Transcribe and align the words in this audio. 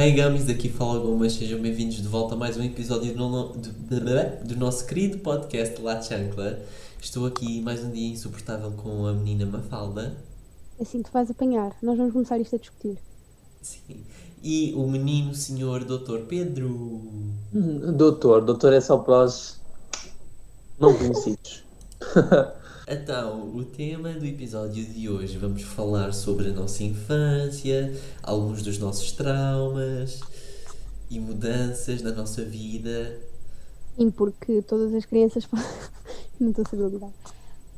Hey 0.00 0.12
Gummies, 0.12 0.46
daqui 0.46 0.70
fala 0.70 0.98
Gomes, 0.98 1.34
sejam 1.34 1.60
bem-vindos 1.60 1.96
de 1.96 2.08
volta 2.08 2.34
a 2.34 2.38
mais 2.38 2.56
um 2.56 2.62
episódio 2.64 3.12
do, 3.14 3.28
no- 3.28 3.48
do- 3.50 4.48
do 4.48 4.56
nosso 4.56 4.86
querido 4.86 5.18
podcast 5.18 5.78
La 5.82 6.00
Chancla. 6.00 6.58
Estou 6.98 7.26
aqui 7.26 7.60
mais 7.60 7.84
um 7.84 7.90
dia 7.90 8.10
insuportável 8.10 8.70
com 8.70 9.04
a 9.06 9.12
menina 9.12 9.44
Mafalda. 9.44 10.16
Assim 10.80 11.02
tu 11.02 11.12
vais 11.12 11.30
apanhar. 11.30 11.76
Nós 11.82 11.98
vamos 11.98 12.14
começar 12.14 12.38
isto 12.38 12.56
a 12.56 12.58
discutir. 12.58 12.96
Sim. 13.60 14.02
E 14.42 14.72
o 14.74 14.86
menino 14.86 15.34
senhor 15.34 15.84
Dr. 15.84 16.20
Pedro. 16.26 16.66
Hum, 17.54 17.92
Doutor, 17.94 18.40
doutor 18.40 18.72
é 18.72 18.80
só 18.80 18.96
para 18.96 19.24
os 19.26 19.60
não 20.78 20.96
conhecidos. 20.96 21.62
Então, 22.92 23.54
o 23.54 23.64
tema 23.64 24.12
do 24.14 24.26
episódio 24.26 24.84
de 24.84 25.08
hoje 25.08 25.38
vamos 25.38 25.62
falar 25.62 26.12
sobre 26.12 26.48
a 26.48 26.52
nossa 26.52 26.82
infância, 26.82 27.94
alguns 28.20 28.64
dos 28.64 28.80
nossos 28.80 29.12
traumas 29.12 30.18
e 31.08 31.20
mudanças 31.20 32.02
na 32.02 32.10
nossa 32.10 32.44
vida. 32.44 33.16
Sim, 33.96 34.10
porque 34.10 34.60
todas 34.62 34.92
as 34.92 35.06
crianças. 35.06 35.46
Não 36.40 36.50
estou 36.50 36.64
a 36.66 36.68
saber 36.68 36.88
lidar. 36.88 37.12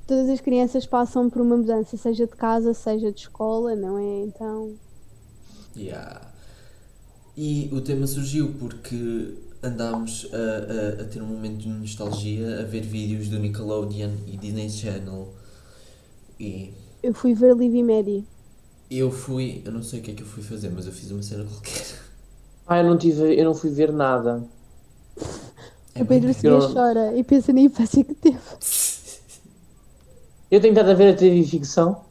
Todas 0.07 0.31
as 0.31 0.41
crianças 0.41 0.87
passam 0.87 1.29
por 1.29 1.43
uma 1.43 1.59
mudança, 1.59 1.95
seja 1.99 2.27
de 2.27 2.35
casa, 2.35 2.73
seja 2.73 3.13
de 3.13 3.21
escola, 3.21 3.75
não 3.75 3.99
é? 3.99 4.25
Então. 4.25 4.75
Yeah. 5.77 6.23
E 7.37 7.69
o 7.73 7.81
tema 7.81 8.07
surgiu 8.07 8.55
porque 8.59 9.35
andámos 9.63 10.29
a, 10.33 11.01
a, 11.01 11.03
a 11.03 11.05
ter 11.07 11.23
um 11.23 11.27
momento 11.27 11.59
de 11.59 11.69
nostalgia, 11.69 12.61
a 12.61 12.65
ver 12.65 12.83
vídeos 12.83 13.29
do 13.29 13.39
Nickelodeon 13.39 14.13
e 14.27 14.37
Disney 14.37 14.69
Channel. 14.71 15.33
E 16.39 16.75
Eu 17.03 17.15
fui 17.15 17.35
ver 17.35 17.55
Livy 17.57 17.83
Maddie. 17.83 18.27
eu 18.91 19.11
fui, 19.11 19.63
eu 19.65 19.73
não 19.73 19.83
sei 19.83 20.01
o 20.01 20.03
que 20.03 20.11
é 20.11 20.15
que 20.15 20.23
eu 20.23 20.27
fui 20.27 20.43
fazer, 20.43 20.71
mas 20.71 20.87
eu 20.87 20.93
fiz 20.93 21.11
uma 21.11 21.23
cena 21.23 21.45
qualquer. 21.45 21.99
Ah, 22.67 22.79
eu 22.79 22.85
não 22.85 22.99
tive, 22.99 23.39
eu 23.39 23.45
não 23.45 23.55
fui 23.55 23.71
ver 23.71 23.93
nada. 23.93 24.43
É 25.95 26.03
o 26.03 26.07
Pedro 26.07 26.33
eu- 26.43 26.73
chora 26.73 27.17
e 27.17 27.23
pensa 27.25 27.53
na 27.53 27.61
infância 27.61 28.05
que 28.05 28.15
teve. 28.15 28.39
Eu 30.51 30.61
tenho 30.61 30.73
estado 30.73 30.91
a 30.91 30.95
ver 30.95 31.15
a 31.15 31.17
TV 31.17 31.43
ficção. 31.45 32.05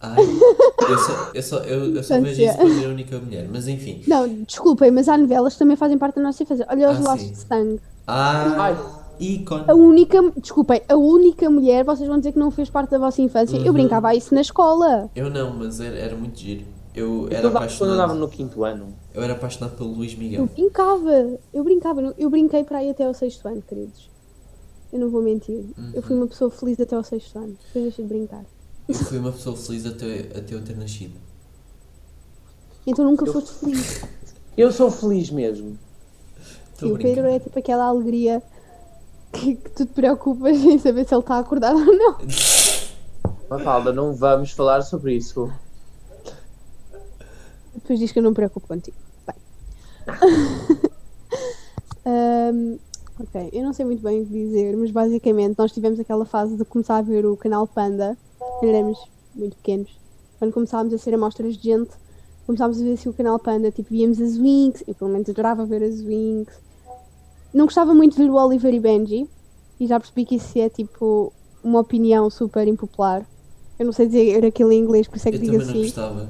Ai, 0.00 0.24
eu 0.88 0.98
só, 0.98 1.30
eu 1.34 1.42
só, 1.42 1.56
eu, 1.58 1.94
eu 1.96 2.02
só 2.02 2.20
vejo 2.20 2.42
isso 2.42 2.56
para 2.56 2.64
ver 2.68 2.86
a 2.86 2.88
única 2.88 3.18
mulher, 3.18 3.48
mas 3.52 3.68
enfim. 3.68 4.02
Não, 4.06 4.28
desculpem, 4.44 4.90
mas 4.90 5.08
há 5.08 5.16
novelas 5.18 5.52
que 5.54 5.58
também 5.58 5.76
fazem 5.76 5.98
parte 5.98 6.16
da 6.16 6.22
nossa 6.22 6.42
infância. 6.42 6.66
Olha 6.68 6.90
os 6.90 6.98
Ah, 6.98 7.10
laços 7.10 7.26
sim. 7.26 7.32
de 7.32 7.38
sangue. 7.38 7.80
Ah, 8.06 8.54
Ai, 8.58 8.76
ícone. 9.20 9.64
A 9.68 9.74
única, 9.74 10.18
desculpem, 10.40 10.82
a 10.88 10.96
única 10.96 11.48
mulher, 11.50 11.84
vocês 11.84 12.08
vão 12.08 12.18
dizer 12.18 12.32
que 12.32 12.38
não 12.38 12.50
fez 12.50 12.68
parte 12.70 12.90
da 12.90 12.98
vossa 12.98 13.20
infância. 13.22 13.56
Eu 13.56 13.66
Uhum. 13.66 13.72
brincava 13.72 14.08
a 14.08 14.14
isso 14.14 14.34
na 14.34 14.40
escola. 14.40 15.10
Eu 15.14 15.30
não, 15.30 15.54
mas 15.56 15.80
era, 15.80 15.96
era 15.96 16.16
muito 16.16 16.38
giro. 16.38 16.64
Eu 16.94 17.28
eu 17.30 17.36
era 17.36 17.46
estava- 17.46 17.66
quando 17.68 17.70
eu 17.80 17.86
andava 17.86 18.02
apaixonado. 18.12 18.18
no 18.18 18.28
quinto 18.28 18.64
ano. 18.64 18.86
Eu 19.14 19.22
era 19.22 19.32
apaixonado 19.34 19.76
pelo 19.76 19.90
Luís 19.92 20.12
Eu 20.14 20.18
Miguel. 20.18 20.46
brincava, 20.52 21.38
eu 21.54 21.62
brincava, 21.64 22.14
eu 22.18 22.28
brinquei 22.30 22.64
para 22.64 22.78
aí 22.78 22.90
até 22.90 23.04
ao 23.04 23.14
sexto 23.14 23.46
ano, 23.46 23.62
queridos. 23.62 24.10
Eu 24.92 24.98
não 24.98 25.08
vou 25.08 25.22
mentir. 25.22 25.64
Eu 25.94 26.02
fui 26.02 26.16
uma 26.16 26.26
pessoa 26.26 26.50
feliz 26.50 26.80
até 26.80 26.96
ao 26.96 27.04
sexto 27.04 27.38
ano. 27.38 27.56
Depois 27.66 27.84
deixei 27.84 28.04
de 28.04 28.08
brincar. 28.12 28.44
Eu 28.90 29.04
fui 29.06 29.18
uma 29.18 29.32
pessoa 29.32 29.56
feliz 29.56 29.86
até, 29.86 30.20
até 30.38 30.54
eu 30.54 30.64
ter 30.64 30.76
nascido. 30.76 31.14
Então 32.86 33.04
nunca 33.04 33.24
Eu- 33.26 33.32
foste 33.32 33.52
feliz. 33.54 34.04
Eu 34.56 34.72
sou 34.72 34.90
feliz 34.90 35.30
mesmo. 35.30 35.78
Estou 36.72 36.88
e 36.88 36.92
o 36.92 36.98
Pedro 36.98 37.26
é 37.26 37.38
tipo 37.38 37.58
aquela 37.58 37.84
alegria 37.84 38.42
que, 39.32 39.54
que 39.54 39.70
tu 39.70 39.86
te 39.86 39.92
preocupas 39.92 40.56
em 40.58 40.78
saber 40.78 41.06
se 41.06 41.14
ele 41.14 41.20
está 41.20 41.38
acordado 41.38 41.78
ou 41.78 41.96
não. 41.96 42.18
Mafalda, 43.48 43.92
não 43.92 44.12
vamos 44.14 44.50
falar 44.52 44.82
sobre 44.82 45.14
isso. 45.14 45.50
Depois 47.74 47.98
diz 47.98 48.12
que 48.12 48.18
eu 48.18 48.22
não 48.22 48.30
me 48.30 48.36
preocupo 48.36 48.66
contigo. 48.66 48.96
Bem. 49.26 49.36
Ahm, 52.04 52.78
ok, 53.20 53.50
eu 53.52 53.62
não 53.62 53.72
sei 53.72 53.84
muito 53.84 54.02
bem 54.02 54.22
o 54.22 54.26
que 54.26 54.32
dizer, 54.32 54.76
mas 54.76 54.90
basicamente 54.90 55.56
nós 55.58 55.70
tivemos 55.72 56.00
aquela 56.00 56.24
fase 56.24 56.56
de 56.56 56.64
começar 56.64 56.96
a 56.96 57.02
ver 57.02 57.26
o 57.26 57.36
canal 57.36 57.66
Panda, 57.66 58.16
quando 58.60 58.74
éramos 58.74 58.98
muito 59.34 59.56
pequenos. 59.56 59.90
Quando 60.38 60.52
começámos 60.52 60.94
a 60.94 60.98
ser 60.98 61.14
amostras 61.14 61.56
de 61.56 61.64
gente, 61.64 61.90
começámos 62.46 62.80
a 62.80 62.84
ver 62.84 62.92
assim 62.92 63.08
o 63.08 63.12
canal 63.12 63.38
Panda, 63.38 63.70
tipo, 63.70 63.90
víamos 63.90 64.20
as 64.20 64.36
Winx, 64.36 64.84
eu 64.86 64.94
pelo 64.94 65.10
menos 65.10 65.28
adorava 65.28 65.64
ver 65.64 65.82
as 65.82 66.00
Winx. 66.00 66.52
Não 67.52 67.64
gostava 67.64 67.94
muito 67.94 68.12
de 68.16 68.22
ver 68.22 68.30
o 68.30 68.34
Oliver 68.34 68.72
e 68.72 68.80
Benji, 68.80 69.28
e 69.78 69.86
já 69.86 69.98
percebi 69.98 70.24
que 70.24 70.36
isso 70.36 70.58
é 70.58 70.68
tipo 70.68 71.32
uma 71.64 71.80
opinião 71.80 72.30
super 72.30 72.66
impopular. 72.68 73.26
Eu 73.78 73.86
não 73.86 73.92
sei 73.92 74.06
dizer 74.06 74.44
aquilo 74.44 74.72
em 74.72 74.78
inglês, 74.78 75.08
por 75.08 75.16
isso 75.16 75.28
é 75.28 75.32
que 75.32 75.38
Eu 75.38 75.40
digo 75.40 75.52
também 75.52 75.66
não 75.66 75.72
assim. 75.72 75.82
gostava. 75.82 76.28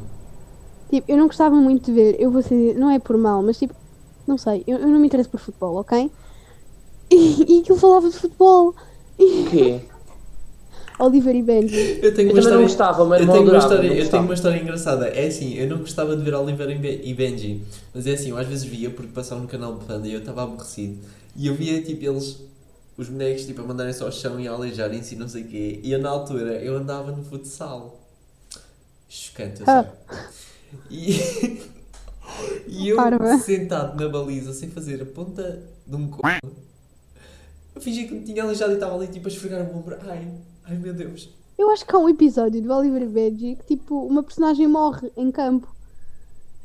Tipo, 0.89 1.13
eu 1.13 1.17
não 1.19 1.27
gostava 1.27 1.57
muito 1.57 1.87
de 1.87 1.93
ver, 1.93 2.17
eu 2.21 2.31
vou 2.31 2.43
ser, 2.43 2.77
não 2.77 2.91
é 2.91 2.99
por 2.99 3.17
mal, 3.17 3.43
mas 3.43 3.59
tipo, 3.59 3.75
não 4.27 4.39
sei, 4.39 4.65
eu, 4.67 4.79
eu 4.79 4.89
não 4.89 4.99
me 4.99 5.07
interesso 5.07 5.31
por 5.31 5.39
futebol, 5.41 5.77
ok? 5.77 6.11
E, 7.11 7.57
e 7.57 7.61
aquilo 7.61 7.79
falava 7.79 8.09
de 8.09 8.17
futebol. 8.17 8.75
O 9.19 9.51
quê? 9.51 9.81
Oliver 11.01 11.35
e 11.35 11.43
Benji. 11.43 11.99
Eu 12.03 12.15
tenho 12.15 12.29
Eu 12.31 12.35
uma 12.35 12.43
também 12.43 12.59
não 12.59 12.67
história. 12.67 12.67
gostava, 12.67 13.05
mas 13.05 13.21
eu 13.21 13.27
não 13.27 13.33
tenho, 13.35 13.45
uma 13.45 13.51
adorava, 13.57 13.65
história, 13.75 13.83
não 13.83 13.85
eu 13.85 13.91
tenho 13.91 14.03
gostava. 14.05 14.25
uma 14.25 14.35
história 14.35 14.61
engraçada. 14.61 15.07
É 15.09 15.27
assim, 15.27 15.55
eu 15.55 15.69
não 15.69 15.79
gostava 15.79 16.17
de 16.17 16.23
ver 16.23 16.35
Oliver 16.35 16.71
e 16.71 16.75
Ben- 16.79 17.15
Benji. 17.15 17.63
Mas 17.95 18.07
é 18.07 18.13
assim, 18.13 18.31
eu 18.31 18.37
às 18.39 18.47
vezes 18.47 18.65
via 18.65 18.91
porque 18.91 19.11
passava 19.13 19.41
no 19.41 19.49
canal 19.49 19.77
de 19.79 19.85
Panda 19.85 20.07
e 20.07 20.13
eu 20.13 20.21
estava 20.21 20.43
aborrecido. 20.45 20.99
E 21.37 21.47
eu 21.47 21.55
via 21.55 21.81
tipo 21.83 22.05
eles, 22.05 22.39
os 22.97 23.09
bonecos, 23.09 23.47
tipo, 23.47 23.61
a 23.63 23.65
mandarem-se 23.65 24.03
ao 24.03 24.11
chão 24.13 24.39
e 24.41 24.47
a 24.49 24.53
aleijarem-se 24.53 25.15
e 25.15 25.19
não 25.19 25.29
sei 25.29 25.43
o 25.43 25.47
quê. 25.49 25.81
E 25.83 25.93
eu 25.93 25.99
na 26.01 26.11
altura 26.11 26.53
eu 26.63 26.77
andava 26.77 27.11
no 27.13 27.23
futsal. 27.25 28.01
Chocante, 29.09 29.61
eu 29.61 29.67
sei. 29.67 29.75
Ah. 29.75 29.87
E, 30.91 31.61
e 32.69 32.89
eu 32.89 32.97
Parva. 32.97 33.39
sentado 33.39 34.01
na 34.01 34.09
baliza 34.09 34.53
sem 34.53 34.71
fazer 34.71 35.03
a 35.03 35.07
ponta 35.07 35.61
de 35.87 35.97
um 35.97 36.09
copo. 36.09 36.29
Eu 37.75 37.81
fingi 37.81 38.07
que 38.07 38.15
me 38.15 38.21
tinha 38.25 38.43
aleijado 38.45 38.73
e 38.73 38.75
estava 38.75 38.95
ali 38.95 39.07
tipo 39.09 39.27
a 39.27 39.31
esfregar 39.31 39.63
o 39.63 39.77
ombro. 39.79 39.97
Ai, 40.07 40.29
ai 40.71 40.79
meu 40.79 40.95
Deus. 40.95 41.29
Eu 41.59 41.71
acho 41.71 41.85
que 41.85 41.95
há 41.95 41.99
um 41.99 42.09
episódio 42.09 42.63
do 42.63 42.73
Oliver 42.73 43.03
e 43.03 43.07
Benji 43.07 43.57
que 43.57 43.77
tipo, 43.77 44.07
uma 44.07 44.23
personagem 44.23 44.67
morre 44.67 45.11
em 45.17 45.31
campo. 45.31 45.69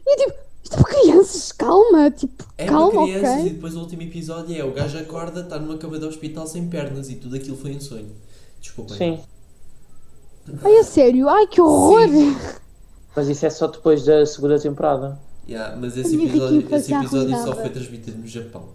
E 0.06 0.14
eu 0.14 0.18
tipo, 0.18 0.40
isto 0.64 0.74
é 0.76 0.82
para 0.82 0.94
crianças, 0.94 1.52
calma, 1.52 2.12
tipo, 2.12 2.46
É 2.58 2.66
calma, 2.66 2.92
para 2.92 3.04
crianças 3.04 3.38
e 3.38 3.42
ok? 3.42 3.54
depois 3.54 3.76
o 3.76 3.80
último 3.82 4.02
episódio 4.04 4.56
é 4.56 4.64
o 4.64 4.72
gajo 4.74 4.98
acorda, 4.98 5.42
está 5.42 5.60
numa 5.60 5.78
cama 5.78 6.00
de 6.00 6.06
hospital 6.06 6.48
sem 6.48 6.70
pernas 6.70 7.10
e 7.10 7.16
tudo 7.16 7.36
aquilo 7.36 7.58
foi 7.58 7.76
um 7.76 7.82
sonho. 7.82 8.16
Desculpem. 8.62 8.98
Sim. 8.98 9.20
Ai, 10.64 10.78
a 10.78 10.84
sério, 10.84 11.28
ai 11.28 11.48
que 11.48 11.60
horror! 11.60 12.08
Sim. 12.08 12.36
Mas 13.16 13.28
isso 13.28 13.46
é 13.46 13.50
só 13.50 13.68
depois 13.68 14.06
da 14.06 14.26
segunda 14.26 14.60
temporada. 14.60 15.18
Yeah, 15.48 15.76
mas 15.78 15.96
esse 15.96 16.16
episódio, 16.16 16.76
esse 16.76 16.94
episódio 16.94 17.38
só 17.38 17.56
foi 17.56 17.70
transmitido 17.70 18.18
no 18.18 18.28
Japão. 18.28 18.68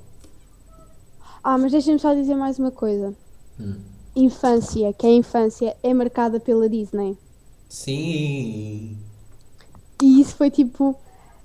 Ah, 1.42 1.58
mas 1.58 1.72
deixem-me 1.72 1.98
só 1.98 2.14
dizer 2.14 2.36
mais 2.36 2.58
uma 2.58 2.70
coisa. 2.70 3.12
Hum. 3.58 3.74
Infância, 4.14 4.92
que 4.92 5.06
a 5.06 5.10
infância 5.10 5.76
é 5.82 5.94
marcada 5.94 6.40
pela 6.40 6.68
Disney. 6.68 7.16
Sim. 7.68 8.96
E 10.02 10.20
isso 10.20 10.34
foi 10.34 10.50
tipo. 10.50 10.96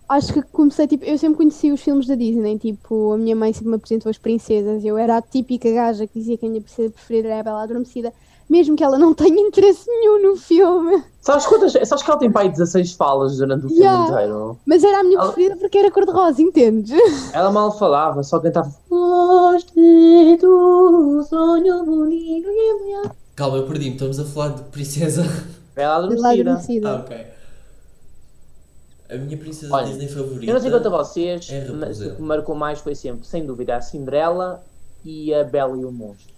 Acho 0.08 0.34
que 0.34 0.42
comecei 0.42 0.88
tipo. 0.88 1.04
Eu 1.04 1.18
sempre 1.18 1.38
conheci 1.38 1.72
os 1.72 1.82
filmes 1.82 2.08
da 2.08 2.16
Disney. 2.16 2.58
Tipo, 2.58 3.14
a 3.14 3.18
minha 3.18 3.36
mãe 3.36 3.54
sempre 3.54 3.70
me 3.70 3.76
apresentou 3.76 4.10
as 4.10 4.18
princesas. 4.18 4.84
Eu 4.84 4.98
era 4.98 5.18
a 5.18 5.22
típica 5.22 5.72
gaja 5.72 6.08
que 6.08 6.20
dizia 6.20 6.38
que 6.38 6.46
a 6.46 6.50
minha 6.50 6.62
princesa 6.62 6.92
preferida 6.92 7.28
era 7.30 7.40
a 7.40 7.44
Bela 7.44 7.64
Adormecida, 7.64 8.14
mesmo 8.50 8.76
que 8.76 8.84
ela 8.84 8.98
não 9.00 9.14
tenha 9.14 9.40
interesse 9.42 9.88
nenhum 9.88 10.22
no 10.32 10.36
filme. 10.38 11.04
Sabes, 11.22 11.46
quantas, 11.48 11.72
sabes 11.74 12.04
que 12.04 12.10
ela 12.12 12.20
tem 12.20 12.32
pai 12.32 12.50
16 12.50 12.94
falas 12.94 13.38
durante 13.38 13.66
o 13.66 13.70
filme 13.70 13.84
Yeah. 13.84 14.12
inteiro? 14.12 14.60
Mas 14.66 14.84
era 14.84 15.00
a 15.00 15.04
minha 15.04 15.18
Ela- 15.18 15.32
preferida 15.32 15.56
porque 15.58 15.78
era 15.78 15.90
cor-de-rosa, 15.92 16.42
entendes? 16.42 16.92
Ela 17.34 17.52
mal 17.52 17.76
falava, 17.78 18.22
só 18.24 18.38
cantava 18.40 18.70
sonho 21.28 21.84
bonito 21.86 22.48
Calma, 23.36 23.58
eu 23.58 23.66
perdi-me. 23.68 23.92
Estamos 23.96 24.20
a 24.20 24.26
falar 24.26 24.50
de 24.50 24.62
princesa. 24.64 25.24
Bela 25.76 26.08
Bela 26.08 26.30
adormecida. 26.32 26.90
Adormecida. 26.90 26.90
ah, 26.90 26.96
ok. 27.00 27.26
A 29.08 29.18
minha 29.18 29.38
princesa 29.38 29.74
Olha, 29.74 29.86
Disney 29.88 30.08
favorita. 30.08 30.46
Eu 30.46 30.54
não 30.54 30.62
sei 30.62 30.72
quanto 30.72 30.88
a 30.88 30.90
vocês, 31.04 31.48
É 31.52 31.68
mas 31.70 32.02
o 32.02 32.16
que 32.16 32.22
me 32.22 32.28
marcou 32.28 32.56
mais 32.56 32.80
foi 32.80 32.96
sempre, 32.96 33.26
sem 33.28 33.46
dúvida, 33.46 33.76
a 33.76 33.82
Cinderela 33.82 34.64
e 35.04 35.34
a 35.34 35.44
Bela 35.44 35.78
e 35.78 35.86
o 35.86 35.92
Monstro. 35.92 36.34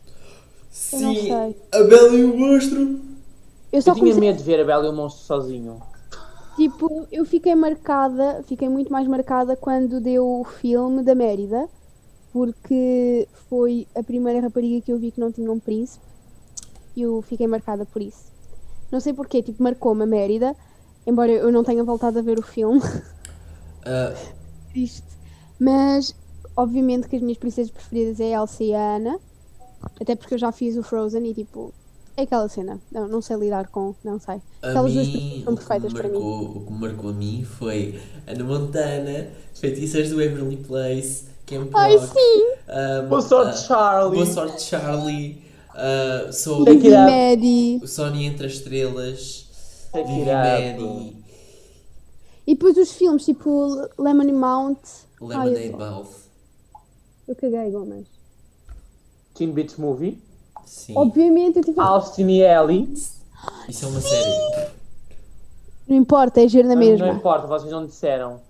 Eu 0.91 1.01
não 1.01 1.15
Sim, 1.15 1.25
sei. 1.27 1.55
a 1.73 1.83
Bela 1.83 2.13
e 2.15 2.23
o 2.23 2.37
Monstro. 2.37 3.01
Eu 3.71 3.81
só 3.81 3.91
Eu 3.91 3.95
tinha 3.95 4.15
comecei, 4.15 4.21
medo 4.21 4.37
de 4.37 4.43
ver 4.43 4.59
a 4.61 4.65
Bela 4.65 4.85
e 4.85 4.89
o 4.89 4.93
Monstro 4.93 5.25
sozinho. 5.25 5.81
tipo, 6.55 7.07
eu 7.11 7.25
fiquei 7.25 7.55
marcada, 7.55 8.43
fiquei 8.43 8.67
muito 8.69 8.91
mais 8.91 9.07
marcada 9.07 9.55
quando 9.55 10.01
deu 10.01 10.25
o 10.41 10.43
filme 10.43 11.03
da 11.03 11.15
Mérida, 11.15 11.69
porque 12.31 13.27
foi 13.49 13.87
a 13.95 14.03
primeira 14.03 14.41
rapariga 14.41 14.81
que 14.81 14.91
eu 14.93 14.99
vi 14.99 15.11
que 15.11 15.19
não 15.19 15.31
tinha 15.31 15.51
um 15.51 15.59
príncipe 15.59 16.05
e 16.95 17.01
eu 17.03 17.21
fiquei 17.21 17.47
marcada 17.47 17.85
por 17.85 18.01
isso. 18.01 18.33
Não 18.91 18.99
sei 18.99 19.13
porquê, 19.13 19.43
tipo, 19.43 19.63
marcou-me 19.63 20.03
a 20.03 20.07
Mérida, 20.07 20.55
embora 21.07 21.31
eu 21.31 21.51
não 21.51 21.63
tenha 21.63 21.83
voltado 21.83 22.19
a 22.19 22.21
ver 22.21 22.39
o 22.39 22.43
filme, 22.43 22.81
Ah, 23.85 24.13
triste. 24.71 25.03
Mas, 25.59 26.15
obviamente 26.55 27.07
que 27.07 27.15
as 27.15 27.21
minhas 27.21 27.37
princesas 27.37 27.71
preferidas 27.71 28.19
é 28.19 28.35
a 28.35 28.41
Elsa 28.41 28.63
e 28.63 28.73
a 28.73 28.95
Ana, 28.97 29.19
até 29.99 30.15
porque 30.15 30.33
eu 30.35 30.37
já 30.37 30.51
fiz 30.51 30.75
o 30.77 30.83
Frozen 30.83 31.25
e, 31.27 31.33
tipo, 31.33 31.73
É 32.15 32.23
aquela 32.23 32.47
cena. 32.49 32.79
Não, 32.91 33.07
não 33.07 33.21
sei 33.21 33.37
lidar 33.37 33.67
com. 33.67 33.93
Não 34.03 34.19
sei. 34.19 34.41
A 34.61 34.69
Aquelas 34.69 34.93
duas 34.93 35.07
mim, 35.07 35.41
são 35.45 35.55
perfeitas 35.55 35.93
para 35.93 36.07
mim. 36.09 36.13
marcou, 36.15 36.57
o 36.57 36.65
que 36.65 36.73
me 36.73 36.79
marcou 36.79 37.09
a 37.11 37.13
mim 37.13 37.43
foi 37.45 38.01
Ana 38.25 38.43
Montana, 38.43 39.27
Feitiças 39.53 40.09
do 40.09 40.21
Everly 40.21 40.57
Place, 40.57 41.25
Camp 41.45 41.69
Ai, 41.75 41.95
Rock, 41.95 42.07
sim! 42.13 42.53
ah, 42.67 43.01
Boa 43.07 43.21
sorte, 43.21 43.49
ah, 43.49 43.53
Charlie. 43.53 44.15
Boa 44.15 44.25
Sorte 44.25 44.61
Charlie, 44.63 45.43
ah, 45.75 46.31
Sou 46.31 46.65
Take 46.65 46.79
Vivi. 46.79 46.89
Maddie. 46.89 47.79
o 47.83 47.87
Sony 47.87 48.25
Entre 48.25 48.47
as 48.47 48.53
Estrelas, 48.53 49.47
Vivi. 49.93 50.25
Maddie, 50.25 51.23
E 52.47 52.53
depois 52.55 52.77
os 52.77 52.91
filmes, 52.93 53.25
tipo 53.25 53.67
Lemon 53.97 54.33
Mount. 54.33 54.79
Ai, 55.31 55.49
Lemonade 55.49 55.67
eu, 55.67 55.77
Mouth. 55.77 56.09
eu 57.27 57.35
caguei, 57.35 57.69
Gomes. 57.71 58.07
Teen 59.37 59.51
Beach 59.51 59.79
Movie. 59.79 60.21
Sim, 60.65 60.93
Obviamente, 60.97 61.57
eu 61.57 61.63
tive. 61.63 61.79
Austin 61.79 62.27
e 62.27 62.41
Ellie. 62.41 62.91
isso 63.69 63.85
é 63.85 63.87
uma 63.87 64.01
série. 64.01 64.71
Não 65.87 65.95
importa, 65.95 66.41
é 66.41 66.47
giro 66.47 66.67
na 66.67 66.73
Não 66.75 66.79
mesma. 66.81 67.07
importa, 67.09 67.47
vocês 67.47 67.71
não 67.71 67.85
disseram. 67.85 68.41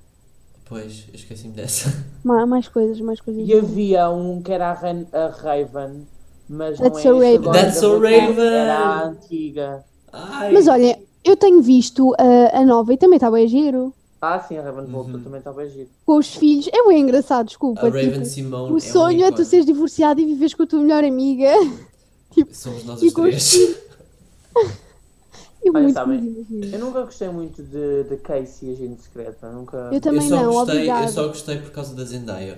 Pois, 0.66 1.06
eu 1.10 1.16
esqueci-me 1.16 1.54
dessa. 1.54 1.94
Ma- 2.24 2.46
Mais 2.46 2.68
coisas, 2.68 3.00
mais 3.00 3.22
coisas. 3.22 3.48
E 3.48 3.54
havia 3.54 4.10
um 4.10 4.42
que 4.42 4.52
era 4.52 4.70
a, 4.72 4.74
Ran- 4.74 5.06
a 5.14 5.28
Raven, 5.28 6.08
mas 6.50 6.78
That's 6.80 7.04
não 7.06 7.22
é 7.22 7.34
Raven. 7.36 7.52
That's 7.52 7.78
so 7.78 8.00
Raven, 8.00 8.20
Raven. 8.30 8.46
Era 8.48 8.78
a 8.78 9.04
antiga. 9.06 9.86
Ai. 10.12 10.52
Mas 10.52 10.68
olha, 10.68 11.00
eu 11.24 11.38
tenho 11.38 11.62
visto 11.62 12.14
a, 12.18 12.58
a 12.60 12.66
nova 12.66 12.94
e 12.94 12.98
também 12.98 13.18
está 13.18 13.30
bem 13.30 13.48
giro. 13.48 13.94
Ah, 14.22 14.40
sim, 14.40 14.58
a 14.58 14.62
Raven 14.64 14.86
voltou, 14.86 15.16
Uhum. 15.16 15.24
também 15.24 15.38
estava 15.40 15.62
a 15.62 15.68
giro. 15.68 15.90
Com 16.06 16.18
os 16.18 16.36
filhos. 16.36 16.68
É 16.74 16.88
bem 16.88 17.02
engraçado, 17.02 17.48
desculpa. 17.48 17.82
a 17.82 17.90
Raven 17.90 18.12
tipo, 18.14 18.26
Simone 18.26 18.72
o 18.74 18.78
é 18.78 18.80
sonho 18.80 19.24
um 19.24 19.28
é 19.28 19.32
tu 19.32 19.46
seres 19.46 19.66
divorciado 19.66 20.20
e 20.20 20.26
viveres 20.26 20.54
com 20.54 20.64
a 20.64 20.68
tua 20.68 20.80
melhor 20.82 21.04
amiga. 21.04 21.52
Somos 22.52 22.84
nós 22.84 23.02
e 23.02 23.08
os 23.08 23.14
três. 23.14 23.54
Eu 25.64 25.74
Olha, 25.74 25.84
muito 25.84 25.96
sabem. 25.96 26.48
Eu 26.72 26.80
nunca 26.80 27.02
gostei 27.04 27.28
muito 27.28 27.62
de, 27.62 28.04
de 28.06 28.18
Casey, 28.18 28.72
Agente 28.72 29.02
Secreta. 29.02 29.52
Nunca... 29.52 29.90
Eu 29.92 29.94
Eu 29.94 30.02
também 30.02 30.22
só, 30.22 30.36
não, 30.38 30.54
gostei, 30.54 30.90
eu 30.90 31.08
só 31.10 31.28
gostei 31.28 31.58
por 31.58 31.72
causa 31.72 31.94
da 31.94 32.06
Zendaya. 32.06 32.58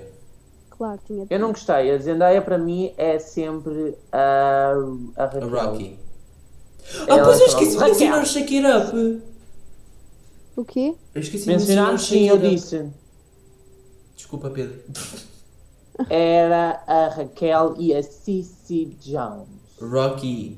Claro, 0.69 0.99
tinha. 1.07 1.25
Eu 1.27 1.39
não 1.39 1.49
gostei. 1.49 1.91
A 1.91 1.97
Zendaya 1.97 2.41
para 2.41 2.57
mim 2.57 2.93
é 2.97 3.17
sempre 3.17 3.97
a, 4.11 4.73
a 5.17 5.23
A. 5.23 5.45
Rocky. 5.45 5.97
Ah, 7.09 7.23
pois 7.23 7.39
eu 7.39 7.45
é 7.45 7.49
esqueci 7.49 7.77
de 7.77 7.83
mencionar 7.83 8.21
o 8.21 8.25
Shake 8.25 8.57
It 8.57 8.67
Up. 8.67 9.21
O 10.59 10.65
quê? 10.65 10.93
Eu 11.15 11.21
esqueci 11.21 11.45
de 11.45 11.51
mencionar 11.51 11.97
Shake 11.97 12.19
sim, 12.19 12.27
eu 12.27 12.37
disse. 12.37 12.89
Desculpa, 14.15 14.49
Pedro. 14.49 14.81
Era 16.09 16.81
a 16.87 17.07
Raquel 17.09 17.75
e 17.77 17.93
a 17.93 18.03
Cici 18.03 18.85
Jones. 18.99 19.47
Rocky. 19.81 20.57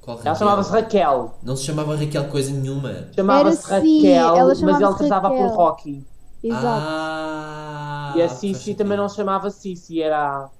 Qual 0.00 0.16
Raquel? 0.16 0.30
Ela 0.30 0.38
chamava-se 0.38 0.70
Raquel. 0.70 1.34
Não 1.42 1.56
se 1.56 1.64
chamava 1.64 1.94
Raquel 1.96 2.28
coisa 2.28 2.50
nenhuma. 2.50 3.08
Chamava-se 3.14 3.70
Era 3.70 3.82
sim, 3.82 3.96
Raquel, 3.98 4.36
ela 4.36 4.48
mas 4.48 4.60
ele 4.62 4.72
chamava-se 4.72 4.98
tratava 4.98 5.28
por 5.28 5.40
Raquel. 5.42 5.56
Rocky. 5.56 6.06
Exato. 6.42 6.86
Ah, 6.88 8.12
E 8.16 8.22
a 8.22 8.28
faz 8.28 8.38
Cici 8.40 8.54
sentido. 8.54 8.78
também 8.78 8.96
não 8.96 9.08
se 9.08 9.16
chamava 9.16 9.50
Cici, 9.50 10.00
era 10.00 10.50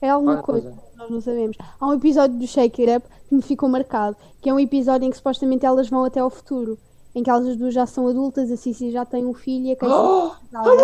É 0.00 0.08
alguma 0.10 0.38
qualquer 0.38 0.62
coisa. 0.62 0.70
coisa. 0.70 0.90
que 0.90 0.96
Nós 0.96 1.10
não 1.10 1.20
sabemos. 1.20 1.56
Há 1.80 1.86
um 1.86 1.92
episódio 1.94 2.38
do 2.38 2.46
Shake 2.46 2.82
It 2.82 2.96
Up 2.96 3.08
que 3.28 3.34
me 3.34 3.42
ficou 3.42 3.68
marcado, 3.68 4.16
que 4.40 4.48
é 4.48 4.54
um 4.54 4.58
episódio 4.60 5.06
em 5.06 5.10
que 5.10 5.16
supostamente 5.16 5.64
elas 5.66 5.88
vão 5.88 6.04
até 6.04 6.20
ao 6.20 6.30
futuro, 6.30 6.78
em 7.14 7.22
que 7.22 7.30
elas 7.30 7.46
as 7.46 7.56
duas 7.56 7.72
já 7.74 7.86
são 7.86 8.08
adultas, 8.08 8.50
a 8.50 8.56
Cici 8.56 8.90
já 8.90 9.04
tem 9.04 9.24
um 9.24 9.34
filho 9.34 9.66
e 9.66 9.72
a 9.72 9.76
Casey 9.76 9.94
Oh, 9.96 10.26
está 10.44 10.62
casada. 10.62 10.82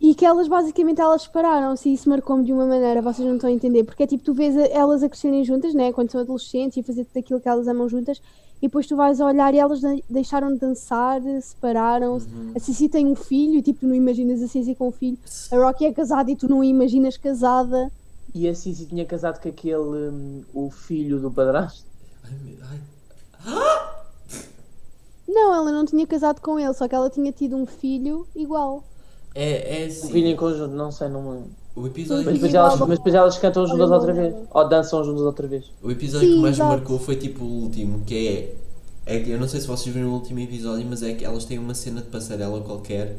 E 0.00 0.14
que 0.14 0.26
elas 0.26 0.46
basicamente 0.46 1.00
elas 1.00 1.22
separaram-se 1.22 1.88
e 1.88 1.94
isso 1.94 2.08
marcou-me 2.08 2.44
de 2.44 2.52
uma 2.52 2.66
maneira, 2.66 3.00
vocês 3.00 3.26
não 3.26 3.36
estão 3.36 3.48
a 3.48 3.52
entender, 3.52 3.82
porque 3.84 4.02
é 4.02 4.06
tipo, 4.06 4.22
tu 4.22 4.34
vês 4.34 4.54
elas 4.56 5.02
a 5.02 5.08
crescerem 5.08 5.42
juntas, 5.44 5.72
né, 5.74 5.90
quando 5.92 6.10
são 6.10 6.20
adolescentes 6.20 6.76
e 6.76 6.80
a 6.80 6.84
fazer 6.84 7.04
tudo 7.06 7.18
aquilo 7.18 7.40
que 7.40 7.48
elas 7.48 7.66
amam 7.66 7.88
juntas, 7.88 8.20
e 8.58 8.66
depois 8.68 8.86
tu 8.86 8.94
vais 8.94 9.20
a 9.20 9.26
olhar 9.26 9.54
e 9.54 9.58
elas 9.58 9.80
de- 9.80 10.04
deixaram 10.08 10.52
de 10.52 10.58
dançar, 10.58 11.20
separaram-se. 11.40 12.26
Uhum. 12.28 12.52
A 12.54 12.58
Cici 12.60 12.88
tem 12.90 13.06
um 13.06 13.14
filho 13.14 13.54
e 13.58 13.62
tipo, 13.62 13.80
tu 13.80 13.86
não 13.86 13.94
imaginas 13.94 14.42
a 14.42 14.48
Cici 14.48 14.74
com 14.74 14.88
um 14.88 14.92
filho. 14.92 15.18
A 15.50 15.56
Rocky 15.56 15.86
é 15.86 15.92
casada 15.92 16.30
e 16.30 16.36
tu 16.36 16.48
não 16.48 16.60
a 16.60 16.66
imaginas 16.66 17.16
casada. 17.16 17.90
E 18.34 18.46
a 18.48 18.54
Cici 18.54 18.86
tinha 18.86 19.04
casado 19.06 19.40
com 19.42 19.48
aquele, 19.48 19.76
hum, 20.10 20.42
o 20.54 20.70
filho 20.70 21.18
do 21.20 21.30
padrasto. 21.30 21.84
Ai, 22.24 22.32
meu- 22.44 22.58
ai. 22.70 23.86
Não, 25.28 25.54
ela 25.54 25.72
não 25.72 25.84
tinha 25.84 26.06
casado 26.06 26.40
com 26.40 26.58
ele, 26.58 26.72
só 26.74 26.86
que 26.88 26.94
ela 26.94 27.10
tinha 27.10 27.32
tido 27.32 27.56
um 27.56 27.66
filho 27.66 28.26
igual. 28.34 28.84
É, 29.34 29.82
é 29.82 29.84
O 29.84 29.88
assim. 29.88 30.10
filho 30.12 30.28
em 30.28 30.36
conjunto, 30.36 30.74
não 30.74 30.90
sei, 30.90 31.08
não 31.08 31.22
me 31.22 31.28
lembro. 31.30 31.50
O 31.74 31.86
episódio, 31.86 32.24
Mas 32.24 32.34
depois, 32.34 32.54
elas, 32.54 32.78
mas 32.80 32.98
depois 32.98 33.14
elas 33.14 33.38
cantam 33.38 33.66
juntas 33.66 33.90
outra 33.90 34.12
vez. 34.14 34.34
Ou 34.50 34.68
dançam 34.68 35.04
juntas 35.04 35.22
outra 35.22 35.46
vez. 35.46 35.70
o 35.82 35.90
episódio 35.90 36.26
Sim, 36.28 36.34
que 36.36 36.40
mais 36.40 36.56
me 36.56 36.64
exato. 36.64 36.70
marcou 36.78 36.98
foi 36.98 37.16
tipo 37.16 37.44
o 37.44 37.62
último, 37.64 38.02
que 38.06 38.28
é, 38.28 39.14
é. 39.16 39.20
que 39.20 39.30
Eu 39.30 39.38
não 39.38 39.46
sei 39.46 39.60
se 39.60 39.66
vocês 39.66 39.94
viram 39.94 40.08
o 40.08 40.14
último 40.14 40.40
episódio, 40.40 40.86
mas 40.88 41.02
é 41.02 41.12
que 41.12 41.24
elas 41.24 41.44
têm 41.44 41.58
uma 41.58 41.74
cena 41.74 42.00
de 42.00 42.08
passarela 42.08 42.62
qualquer 42.62 43.16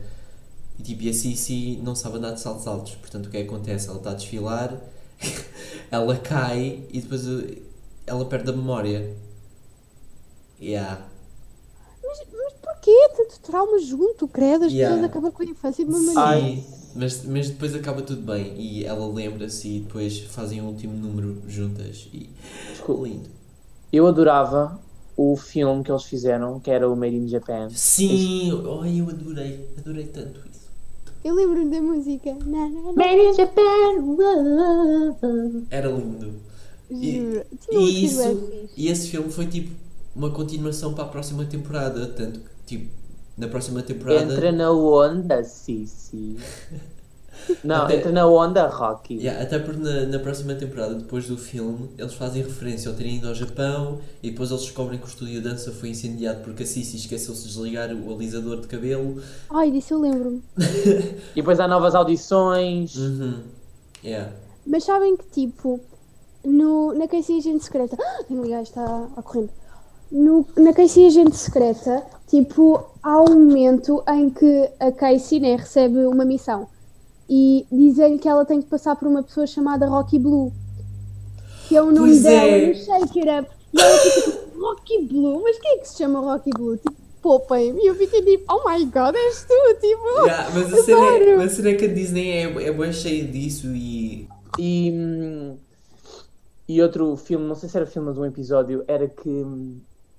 e 0.79 0.83
tipo, 0.83 1.03
e 1.03 1.09
a 1.09 1.13
Cici 1.13 1.79
não 1.83 1.93
sabe 1.95 2.17
andar 2.17 2.31
de 2.31 2.39
saltos 2.39 2.65
altos. 2.67 2.95
Portanto, 2.95 3.27
o 3.27 3.29
que 3.29 3.37
é 3.37 3.43
que 3.43 3.47
acontece? 3.47 3.87
Ela 3.89 3.97
está 3.97 4.11
a 4.11 4.13
desfilar, 4.15 4.75
ela 5.91 6.15
cai 6.17 6.83
e 6.91 6.99
depois 7.01 7.25
ela 8.07 8.25
perde 8.25 8.49
a 8.49 8.53
memória. 8.53 9.15
Yeah. 10.59 11.05
Tanto 13.17 13.39
trauma 13.41 13.79
junto, 13.79 14.27
credo? 14.27 14.65
As 14.65 14.71
Yeah. 14.71 14.95
pessoas 14.95 15.09
acabam 15.11 15.31
com 15.31 15.41
a 15.41 15.45
infância 15.45 15.83
de 15.83 15.89
uma 15.89 15.99
Sim, 15.99 16.13
maneira. 16.13 16.45
Ai. 16.47 16.63
mas, 16.95 17.25
mas 17.25 17.49
depois 17.49 17.73
acaba 17.75 18.01
tudo 18.03 18.21
bem 18.21 18.53
e 18.59 18.85
ela 18.85 19.07
lembra-se 19.11 19.67
e 19.67 19.79
depois 19.79 20.19
fazem 20.19 20.61
o 20.61 20.65
último 20.65 20.93
número 20.95 21.41
juntas 21.47 22.07
e 22.13 22.29
Desculpa. 22.71 23.07
lindo. 23.07 23.29
Eu 23.91 24.05
adorava 24.05 24.79
o 25.15 25.35
filme 25.35 25.83
que 25.83 25.91
eles 25.91 26.03
fizeram, 26.03 26.59
que 26.59 26.69
era 26.69 26.87
o 26.87 26.95
Made 26.95 27.15
in 27.15 27.27
Japan. 27.27 27.69
Sim, 27.71 28.51
oh, 28.53 28.85
eu 28.85 29.09
adorei, 29.09 29.67
adorei 29.79 30.05
tanto 30.05 30.39
isso. 30.51 30.67
Eu 31.23 31.33
lembro-me 31.33 31.71
da 31.71 31.81
música. 31.81 32.33
Na, 32.45 32.69
na, 32.69 32.81
na. 32.81 32.93
Made 32.93 33.21
in 33.21 33.33
Japan. 33.33 33.63
Era 35.71 35.89
lindo. 35.89 36.33
E- 36.91 37.17
Juro. 37.17 37.45
Tinha 37.67 37.79
um 37.79 37.83
E 37.87 38.05
estilo 38.05 38.33
isso, 38.33 38.69
e 38.77 38.87
esse 38.87 39.07
filme 39.09 39.29
foi 39.31 39.47
tipo 39.47 39.73
uma 40.15 40.29
continuação 40.31 40.93
para 40.93 41.03
a 41.03 41.07
próxima 41.07 41.45
temporada, 41.45 42.07
tanto 42.07 42.39
que 42.65 42.77
tipo 42.77 42.96
na 43.37 43.47
próxima 43.47 43.81
temporada 43.81 44.33
Entra 44.33 44.51
na 44.51 44.71
onda, 44.71 45.43
Cici. 45.43 46.37
Não, 47.63 47.83
Até- 47.83 47.97
entra 47.97 48.11
na 48.11 48.27
onda, 48.27 48.67
Rocky. 48.67 49.15
Yeah, 49.15 49.41
até 49.41 49.59
porque 49.59 49.79
na, 49.79 50.05
na 50.05 50.19
próxima 50.19 50.55
temporada, 50.55 50.95
depois 50.95 51.27
do 51.27 51.37
filme, 51.37 51.89
eles 51.97 52.13
fazem 52.13 52.41
referência 52.43 52.89
ao 52.89 52.97
terem 52.97 53.17
ido 53.17 53.27
ao 53.27 53.35
Japão 53.35 53.99
e 54.21 54.31
depois 54.31 54.49
eles 54.49 54.63
descobrem 54.63 54.99
que 54.99 55.05
o 55.05 55.07
estúdio 55.07 55.35
de 55.35 55.47
dança 55.47 55.71
foi 55.71 55.89
incendiado 55.89 56.41
porque 56.43 56.63
a 56.63 56.65
Cici 56.65 56.97
esqueceu-se 56.97 57.43
de 57.43 57.47
desligar 57.49 57.89
o 57.93 58.13
alisador 58.13 58.59
de 58.59 58.67
cabelo. 58.67 59.21
Ai, 59.49 59.71
disso 59.71 59.93
eu 59.93 60.01
lembro-me. 60.01 60.43
E 61.31 61.35
depois 61.35 61.59
há 61.59 61.67
novas 61.67 61.95
audições. 61.95 62.95
Uhum. 62.97 63.43
Yeah. 64.03 64.33
Mas 64.65 64.83
sabem 64.83 65.15
que 65.15 65.25
tipo, 65.29 65.79
no, 66.43 66.93
na 66.93 67.07
Casey 67.07 67.37
Agente 67.37 67.63
Secreta. 67.63 67.97
Ah, 67.99 68.23
um 68.29 68.41
que 68.41 68.51
está 68.53 69.07
a 69.15 69.21
correndo. 69.21 69.49
No, 70.11 70.45
na 70.57 70.73
Casey 70.73 71.07
Agente 71.07 71.35
Secreta, 71.35 72.03
tipo, 72.27 72.83
há 73.03 73.21
um 73.21 73.45
momento 73.45 74.03
em 74.07 74.29
que 74.29 74.69
a 74.79 74.91
Casey 74.91 75.39
né, 75.39 75.55
recebe 75.55 76.05
uma 76.05 76.23
missão 76.23 76.67
e 77.29 77.65
dizem-lhe 77.71 78.17
que 78.17 78.27
ela 78.27 78.45
tem 78.45 78.61
que 78.61 78.69
passar 78.69 78.95
por 78.95 79.07
uma 79.07 79.21
pessoa 79.21 79.45
chamada 79.45 79.87
Rocky 79.87 80.17
Blue. 80.17 80.51
Que 81.67 81.75
é 81.75 81.81
o 81.81 81.91
nome 81.91 82.09
Pois 82.09 82.23
dela 82.23 82.47
é. 82.47 82.67
no 82.67 82.75
Shake 82.75 83.19
It 83.19 83.39
Up. 83.39 83.49
E 83.73 83.81
ela 83.81 83.97
fica 83.97 84.31
tipo, 84.31 84.59
Rocky 84.61 85.03
Blue? 85.03 85.43
Mas 85.43 85.59
quem 85.59 85.71
é 85.71 85.77
que 85.79 85.89
se 85.89 85.97
chama 85.97 86.19
Rocky 86.19 86.49
Blue? 86.51 86.77
Tipo, 86.77 86.95
poupem-me. 87.21 87.81
E 87.81 87.87
eu 87.87 87.95
fiquei 87.95 88.23
tipo, 88.23 88.45
oh 88.53 88.69
my 88.69 88.85
god, 88.85 89.15
és 89.15 89.45
tu, 89.45 89.79
tipo. 89.81 90.25
Yeah, 90.25 90.49
mas 90.53 90.73
a 90.73 90.83
cena, 90.83 91.05
é, 91.05 91.43
a 91.43 91.49
cena 91.49 91.69
é 91.69 91.73
que 91.73 91.85
a 91.85 91.93
Disney 91.93 92.31
é, 92.31 92.43
é 92.43 92.71
bem 92.71 92.93
cheia 92.93 93.25
disso 93.25 93.67
e. 93.67 94.29
E, 94.57 94.91
hum, 94.91 95.57
e 96.67 96.81
outro 96.81 97.15
filme, 97.17 97.45
não 97.45 97.55
sei 97.55 97.67
se 97.67 97.77
era 97.77 97.85
filme, 97.85 98.07
mas 98.07 98.17
um 98.17 98.25
episódio, 98.25 98.83
era 98.87 99.07
que 99.07 99.45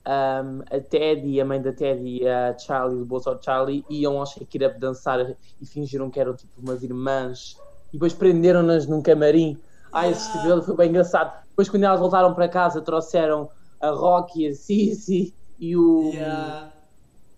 hum, 0.08 0.62
a 0.70 0.80
Teddy, 0.80 1.40
a 1.40 1.44
mãe 1.44 1.60
da 1.60 1.72
Teddy 1.72 2.22
e 2.22 2.28
a 2.28 2.56
Charlie, 2.56 2.98
do 2.98 3.04
Bolso 3.04 3.38
Charlie, 3.42 3.84
iam 3.90 4.18
ao 4.18 4.26
Shake 4.26 4.62
It 4.62 4.64
Up 4.64 4.80
dançar 4.80 5.36
e 5.60 5.66
fingiram 5.66 6.10
que 6.10 6.18
eram 6.18 6.34
tipo 6.34 6.52
umas 6.60 6.82
irmãs. 6.82 7.56
E 7.90 7.92
depois 7.92 8.12
prenderam-nas 8.12 8.86
num 8.86 9.02
camarim. 9.02 9.58
Ai, 9.92 10.10
esse 10.10 10.28
episódio 10.36 10.62
foi 10.62 10.76
bem 10.76 10.90
engraçado. 10.90 11.32
Depois, 11.48 11.68
quando 11.68 11.84
elas 11.84 12.00
voltaram 12.00 12.34
para 12.34 12.48
casa, 12.48 12.80
trouxeram 12.80 13.48
a 13.80 13.90
Rocky, 13.90 14.46
a 14.48 14.54
Cici 14.54 15.34
e 15.58 15.76
o, 15.76 16.10
Yeah. 16.12 16.72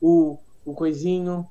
o, 0.01 0.39
o 0.65 0.75
coisinho 0.75 1.47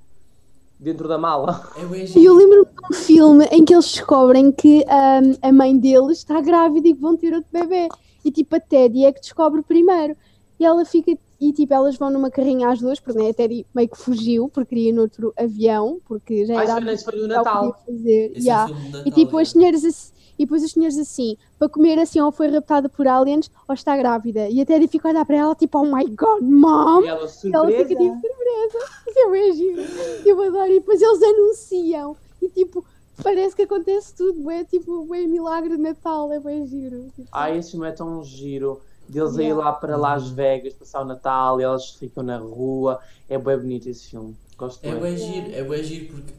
dentro 0.79 1.07
da 1.07 1.17
mala. 1.17 1.69
É 1.75 2.17
E 2.17 2.25
eu 2.25 2.35
lembro-me 2.35 2.65
de 2.65 2.71
um 2.91 2.93
filme 2.93 3.45
em 3.51 3.65
que 3.65 3.73
eles 3.73 3.85
descobrem 3.91 4.51
que 4.51 4.85
ahm, 4.87 5.35
a 5.41 5.51
mãe 5.51 5.77
deles 5.77 6.19
está 6.19 6.39
grávida 6.39 6.87
e 6.87 6.93
que 6.93 7.01
vão 7.01 7.17
ter 7.17 7.33
outro 7.33 7.49
bebê. 7.51 7.89
E 8.23 8.31
tipo, 8.31 8.55
a 8.55 8.59
Teddy 8.59 9.05
é 9.05 9.11
que 9.11 9.21
descobre 9.21 9.61
primeiro. 9.61 10.15
E 10.59 10.65
ela 10.65 10.83
fica. 10.85 11.17
E 11.41 11.53
tipo, 11.53 11.73
elas 11.73 11.95
vão 11.95 12.09
numa 12.09 12.29
carrinha 12.29 12.67
às 12.69 12.79
duas, 12.79 12.99
porque 12.99 13.17
né, 13.17 13.29
a 13.29 13.33
Teddy 13.33 13.65
meio 13.73 13.87
que 13.87 13.97
fugiu, 13.97 14.49
porque 14.49 14.69
queria 14.75 14.89
ir 14.89 14.91
noutro 14.93 15.33
avião, 15.37 16.01
porque 16.05 16.45
já 16.45 16.61
era 16.61 16.75
a 16.75 16.93
isso 16.93 17.05
foi 17.05 17.17
no 17.19 17.27
Natal. 17.27 17.81
fazer. 17.85 18.33
Yeah. 18.35 18.63
é 18.63 18.67
filme 18.67 18.81
de 18.81 18.87
E 18.89 18.91
Natal, 18.91 19.11
tipo, 19.13 19.39
é. 19.39 19.41
as 19.41 19.49
senhoras. 19.51 19.85
ass- 19.85 20.13
E 20.37 20.43
depois 20.45 20.63
os 20.63 20.71
senhores 20.71 20.97
assim, 20.97 21.37
para 21.57 21.69
comer 21.69 21.97
assim, 21.99 22.19
ou 22.19 22.31
foi 22.31 22.49
raptada 22.49 22.89
por 22.89 23.07
aliens, 23.07 23.49
ou 23.67 23.73
está 23.73 23.95
grávida. 23.95 24.49
E 24.49 24.59
até 24.61 24.75
ele 24.75 24.87
fica 24.89 25.07
a 25.07 25.11
olhar 25.11 25.25
para 25.25 25.37
ela, 25.37 25.55
tipo, 25.55 25.77
oh 25.79 25.85
my 25.85 26.05
god, 26.07 26.41
mom! 26.41 27.03
E 27.03 27.07
ela 27.07 27.07
E 27.07 27.07
ela 27.09 27.27
surpresa. 27.27 27.87
fica 27.87 28.01
tipo, 28.03 28.15
surpresa. 28.21 28.85
Isso 29.07 29.19
é 29.19 29.31
bem 29.31 29.53
giro. 29.53 29.81
Eu 30.25 30.41
adoro. 30.41 30.71
E 30.71 30.79
depois 30.79 31.01
eles 31.01 31.21
anunciam. 31.23 32.17
E 32.41 32.49
tipo, 32.49 32.85
parece 33.23 33.55
que 33.55 33.61
acontece 33.63 34.13
tudo. 34.15 34.49
É 34.51 34.63
tipo, 34.65 35.13
é 35.15 35.25
milagre 35.25 35.69
de 35.75 35.81
Natal. 35.81 36.31
É 36.33 36.39
bem 36.39 36.65
giro. 36.67 37.07
Tipo, 37.15 37.27
Ai, 37.31 37.57
esse 37.57 37.71
filme 37.71 37.87
é 37.87 37.91
tão 37.91 38.21
giro. 38.23 38.81
Deles 39.09 39.35
a 39.37 39.41
ir 39.41 39.45
Yeah. 39.47 39.65
lá 39.65 39.71
para 39.73 39.97
Las 39.97 40.29
Vegas, 40.29 40.73
passar 40.73 41.01
o 41.01 41.05
Natal 41.05 41.59
e 41.59 41.63
elas 41.63 41.89
ficam 41.91 42.23
na 42.23 42.37
rua. 42.37 42.99
É 43.27 43.37
bem 43.37 43.57
bonito 43.57 43.89
esse 43.89 44.09
filme. 44.11 44.35
Gosto 44.57 44.85
É 44.85 44.93
bem 44.95 45.17
giro, 45.17 45.51
é 45.55 45.63
bem 45.63 45.83
giro 45.83 46.13
porque 46.13 46.33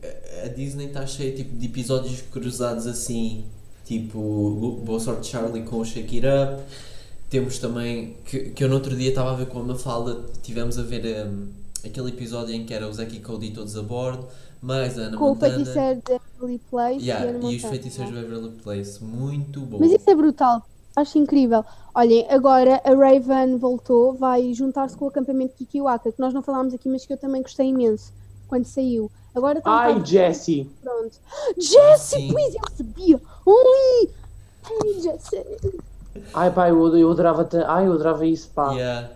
a- 0.44 0.48
Disney 0.48 0.86
está 0.86 1.04
cheia 1.06 1.34
tipo, 1.34 1.56
de 1.56 1.66
episódios 1.66 2.20
cruzados 2.30 2.86
assim, 2.86 3.44
tipo 3.84 4.80
Boa 4.84 5.00
Sorte 5.00 5.26
Charlie 5.26 5.62
com 5.64 5.78
o 5.80 5.84
Shake 5.84 6.16
It 6.24 6.26
Up. 6.26 6.62
Temos 7.28 7.58
também, 7.58 8.16
que, 8.24 8.50
que 8.50 8.62
eu 8.64 8.68
no 8.68 8.74
outro 8.74 8.94
dia 8.96 9.08
estava 9.10 9.30
a 9.32 9.34
ver 9.34 9.46
com 9.46 9.60
a 9.60 9.62
Mafalda, 9.62 10.20
tivemos 10.42 10.78
a 10.78 10.82
ver 10.82 11.26
um, 11.26 11.48
aquele 11.84 12.08
episódio 12.08 12.54
em 12.54 12.66
que 12.66 12.74
era 12.74 12.88
o 12.88 12.92
Zack 12.92 13.16
e 13.16 13.20
Cody 13.20 13.52
todos 13.52 13.76
a 13.76 13.82
bordo, 13.82 14.26
mais 14.60 14.98
a 14.98 15.02
Ana 15.02 15.16
com 15.16 15.24
o 15.24 15.28
Montana. 15.28 15.54
feiticeiro 15.54 16.02
de 16.06 16.20
Emily 16.42 16.60
Place 16.70 17.04
Yeah, 17.04 17.38
e 17.48 17.52
e 17.52 17.56
os 17.56 17.62
feiticeiros 17.62 18.12
de 18.12 18.20
Beverly 18.20 18.50
Place, 18.62 19.02
muito 19.02 19.60
bom. 19.60 19.78
Mas 19.78 19.92
isso 19.92 20.10
é 20.10 20.14
brutal. 20.14 20.66
Acho 20.96 21.18
incrível. 21.18 21.64
Olhem, 21.94 22.26
agora 22.30 22.80
a 22.84 22.94
Raven 22.94 23.56
voltou, 23.58 24.14
vai 24.14 24.52
juntar-se 24.54 24.96
com 24.96 25.06
o 25.06 25.08
acampamento 25.08 25.54
Kikiwaka, 25.56 26.12
que 26.12 26.20
nós 26.20 26.34
não 26.34 26.42
falámos 26.42 26.74
aqui, 26.74 26.88
mas 26.88 27.06
que 27.06 27.12
eu 27.12 27.16
também 27.18 27.42
gostei 27.42 27.68
imenso 27.68 28.12
quando 28.48 28.64
saiu. 28.64 29.10
Agora 29.34 29.58
está 29.58 29.70
um 29.70 29.74
Ai, 29.74 30.04
Jessie. 30.04 30.68
Pronto. 30.82 31.18
Jessie, 31.56 32.20
Sim. 32.20 32.32
pois 32.32 32.54
eu 32.54 32.60
sabia. 32.76 33.20
Ui! 33.46 34.10
Ai, 34.64 35.00
Jessie. 35.00 35.44
Ai, 36.34 36.50
pá, 36.52 36.68
eu, 36.68 36.96
eu 36.96 37.10
adorava. 37.10 37.48
Ai, 37.66 37.86
eu 37.86 37.92
adorava 37.92 38.26
isso, 38.26 38.48
pá. 38.50 38.72
Yeah. 38.72 39.10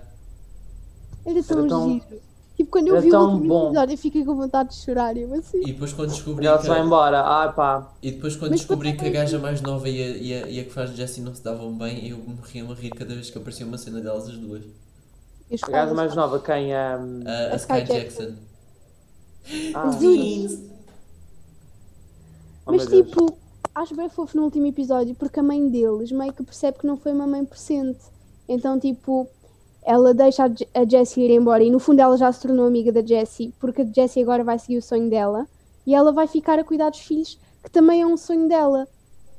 Era 1.26 1.42
tão, 1.42 1.66
tão- 1.66 1.92
giro. 1.92 2.22
Tipo, 2.56 2.70
quando 2.70 2.86
eu 2.88 2.94
era 2.94 3.02
vi 3.02 3.08
o 3.08 3.10
tão 3.10 3.32
último 3.34 3.48
bom. 3.48 3.66
episódio, 3.66 3.94
eu 3.94 3.98
fiquei 3.98 4.24
com 4.24 4.36
vontade 4.36 4.68
de 4.70 4.76
chorar. 4.76 5.16
Eu 5.16 5.34
assim. 5.34 5.60
E 5.62 5.72
depois 5.72 5.92
quando 5.92 6.10
descobri 6.10 6.44
E 6.44 6.46
ela 6.48 6.56
que, 6.58 6.62
se 6.62 6.68
vai 6.68 6.80
embora. 6.82 7.20
Ai, 7.22 7.52
pá. 7.52 7.92
e 8.00 8.12
depois 8.12 8.36
quando 8.36 8.52
Mas 8.52 8.60
descobri 8.60 8.90
que 8.92 8.94
a 8.96 8.98
também- 8.98 9.12
gaja 9.12 9.38
mais 9.40 9.60
nova 9.60 9.88
e 9.88 10.00
a, 10.02 10.08
e 10.16 10.34
a, 10.42 10.48
e 10.48 10.60
a 10.60 10.64
que 10.64 10.70
faz 10.70 10.90
Jessie 10.90 11.20
não 11.22 11.34
se 11.34 11.42
davam 11.42 11.76
bem, 11.76 12.08
eu 12.08 12.18
morria 12.18 12.64
a 12.64 12.74
rir 12.74 12.90
cada 12.90 13.12
vez 13.12 13.28
que 13.30 13.38
aparecia 13.38 13.66
uma 13.66 13.76
cena 13.76 14.00
delas 14.00 14.28
as 14.28 14.36
duas. 14.38 14.62
A 15.62 15.70
gaja 15.70 15.94
mais 15.94 16.14
nova, 16.14 16.38
quem? 16.40 16.68
Um... 16.68 17.22
A, 17.26 17.30
a 17.30 17.52
A 17.54 17.56
Sky 17.56 17.78
Sky 17.78 17.92
Jackson. 17.92 18.32
Ah, 19.74 19.90
Zuri. 19.90 20.46
oh, 22.66 22.72
Mas 22.72 22.86
Deus. 22.86 23.06
tipo, 23.08 23.36
acho 23.74 23.94
bem 23.96 24.08
fofo 24.08 24.36
no 24.36 24.44
último 24.44 24.66
episódio 24.66 25.14
porque 25.16 25.40
a 25.40 25.42
mãe 25.42 25.68
deles 25.68 26.10
meio 26.12 26.32
que 26.32 26.42
percebe 26.42 26.78
que 26.78 26.86
não 26.86 26.96
foi 26.96 27.12
uma 27.12 27.26
mãe 27.26 27.44
presente. 27.44 27.98
Então, 28.48 28.78
tipo, 28.78 29.28
ela 29.84 30.14
deixa 30.14 30.44
a, 30.44 30.48
Je- 30.48 30.66
a 30.74 30.84
Jessie 30.84 31.24
ir 31.24 31.30
embora 31.30 31.62
e 31.62 31.70
no 31.70 31.78
fundo 31.78 32.00
ela 32.00 32.16
já 32.16 32.32
se 32.32 32.40
tornou 32.40 32.66
amiga 32.66 32.90
da 32.90 33.02
Jessie 33.04 33.52
porque 33.60 33.82
a 33.82 33.84
Jessie 33.84 34.22
agora 34.22 34.42
vai 34.42 34.58
seguir 34.58 34.78
o 34.78 34.82
sonho 34.82 35.10
dela 35.10 35.46
e 35.86 35.94
ela 35.94 36.10
vai 36.12 36.26
ficar 36.26 36.58
a 36.58 36.64
cuidar 36.64 36.90
dos 36.90 37.00
filhos, 37.00 37.38
que 37.62 37.70
também 37.70 38.00
é 38.02 38.06
um 38.06 38.16
sonho 38.16 38.48
dela. 38.48 38.88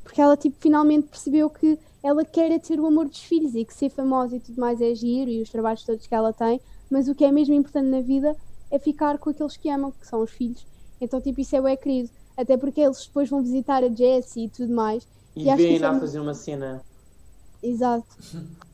Porque 0.04 0.22
ela, 0.22 0.38
tipo, 0.38 0.56
finalmente 0.60 1.08
percebeu 1.08 1.50
que 1.50 1.80
ela 2.04 2.24
quer 2.24 2.52
é 2.52 2.60
ter 2.60 2.80
o 2.80 2.86
amor 2.86 3.08
dos 3.08 3.20
filhos 3.24 3.56
e 3.56 3.66
que 3.66 3.74
ser 3.74 3.90
famosa 3.90 4.36
e 4.36 4.40
tudo 4.40 4.62
mais 4.62 4.80
é 4.80 4.94
giro 4.94 5.32
e 5.32 5.42
os 5.42 5.50
trabalhos 5.50 5.84
todos 5.84 6.06
que 6.06 6.14
ela 6.14 6.32
tem, 6.32 6.62
mas 6.88 7.08
o 7.08 7.16
que 7.16 7.26
é 7.26 7.32
mesmo 7.32 7.56
importante 7.56 7.88
na 7.88 8.02
vida 8.02 8.36
é 8.70 8.78
ficar 8.78 9.18
com 9.18 9.32
aqueles 9.32 9.58
que 9.58 9.68
amam, 9.70 9.92
que 9.92 10.06
são 10.06 10.22
os 10.22 10.30
filhos. 10.30 10.68
Então, 11.02 11.20
tipo, 11.20 11.42
isso 11.42 11.56
é 11.56 11.62
bem 11.62 11.76
querido. 11.76 12.10
Até 12.38 12.56
porque 12.56 12.82
eles 12.82 13.04
depois 13.08 13.28
vão 13.30 13.42
visitar 13.42 13.84
a 13.84 13.90
Jessie 13.90 14.46
e 14.46 14.50
tudo 14.50 14.72
mais. 14.72 15.08
E 15.36 15.40
e 15.40 15.50
isso 15.52 15.84
é 15.84 15.88
a 15.88 15.90
muito- 15.92 16.02
fazer 16.02 16.20
uma 16.20 16.34
cena. 16.36 16.84
Exato. 17.64 18.06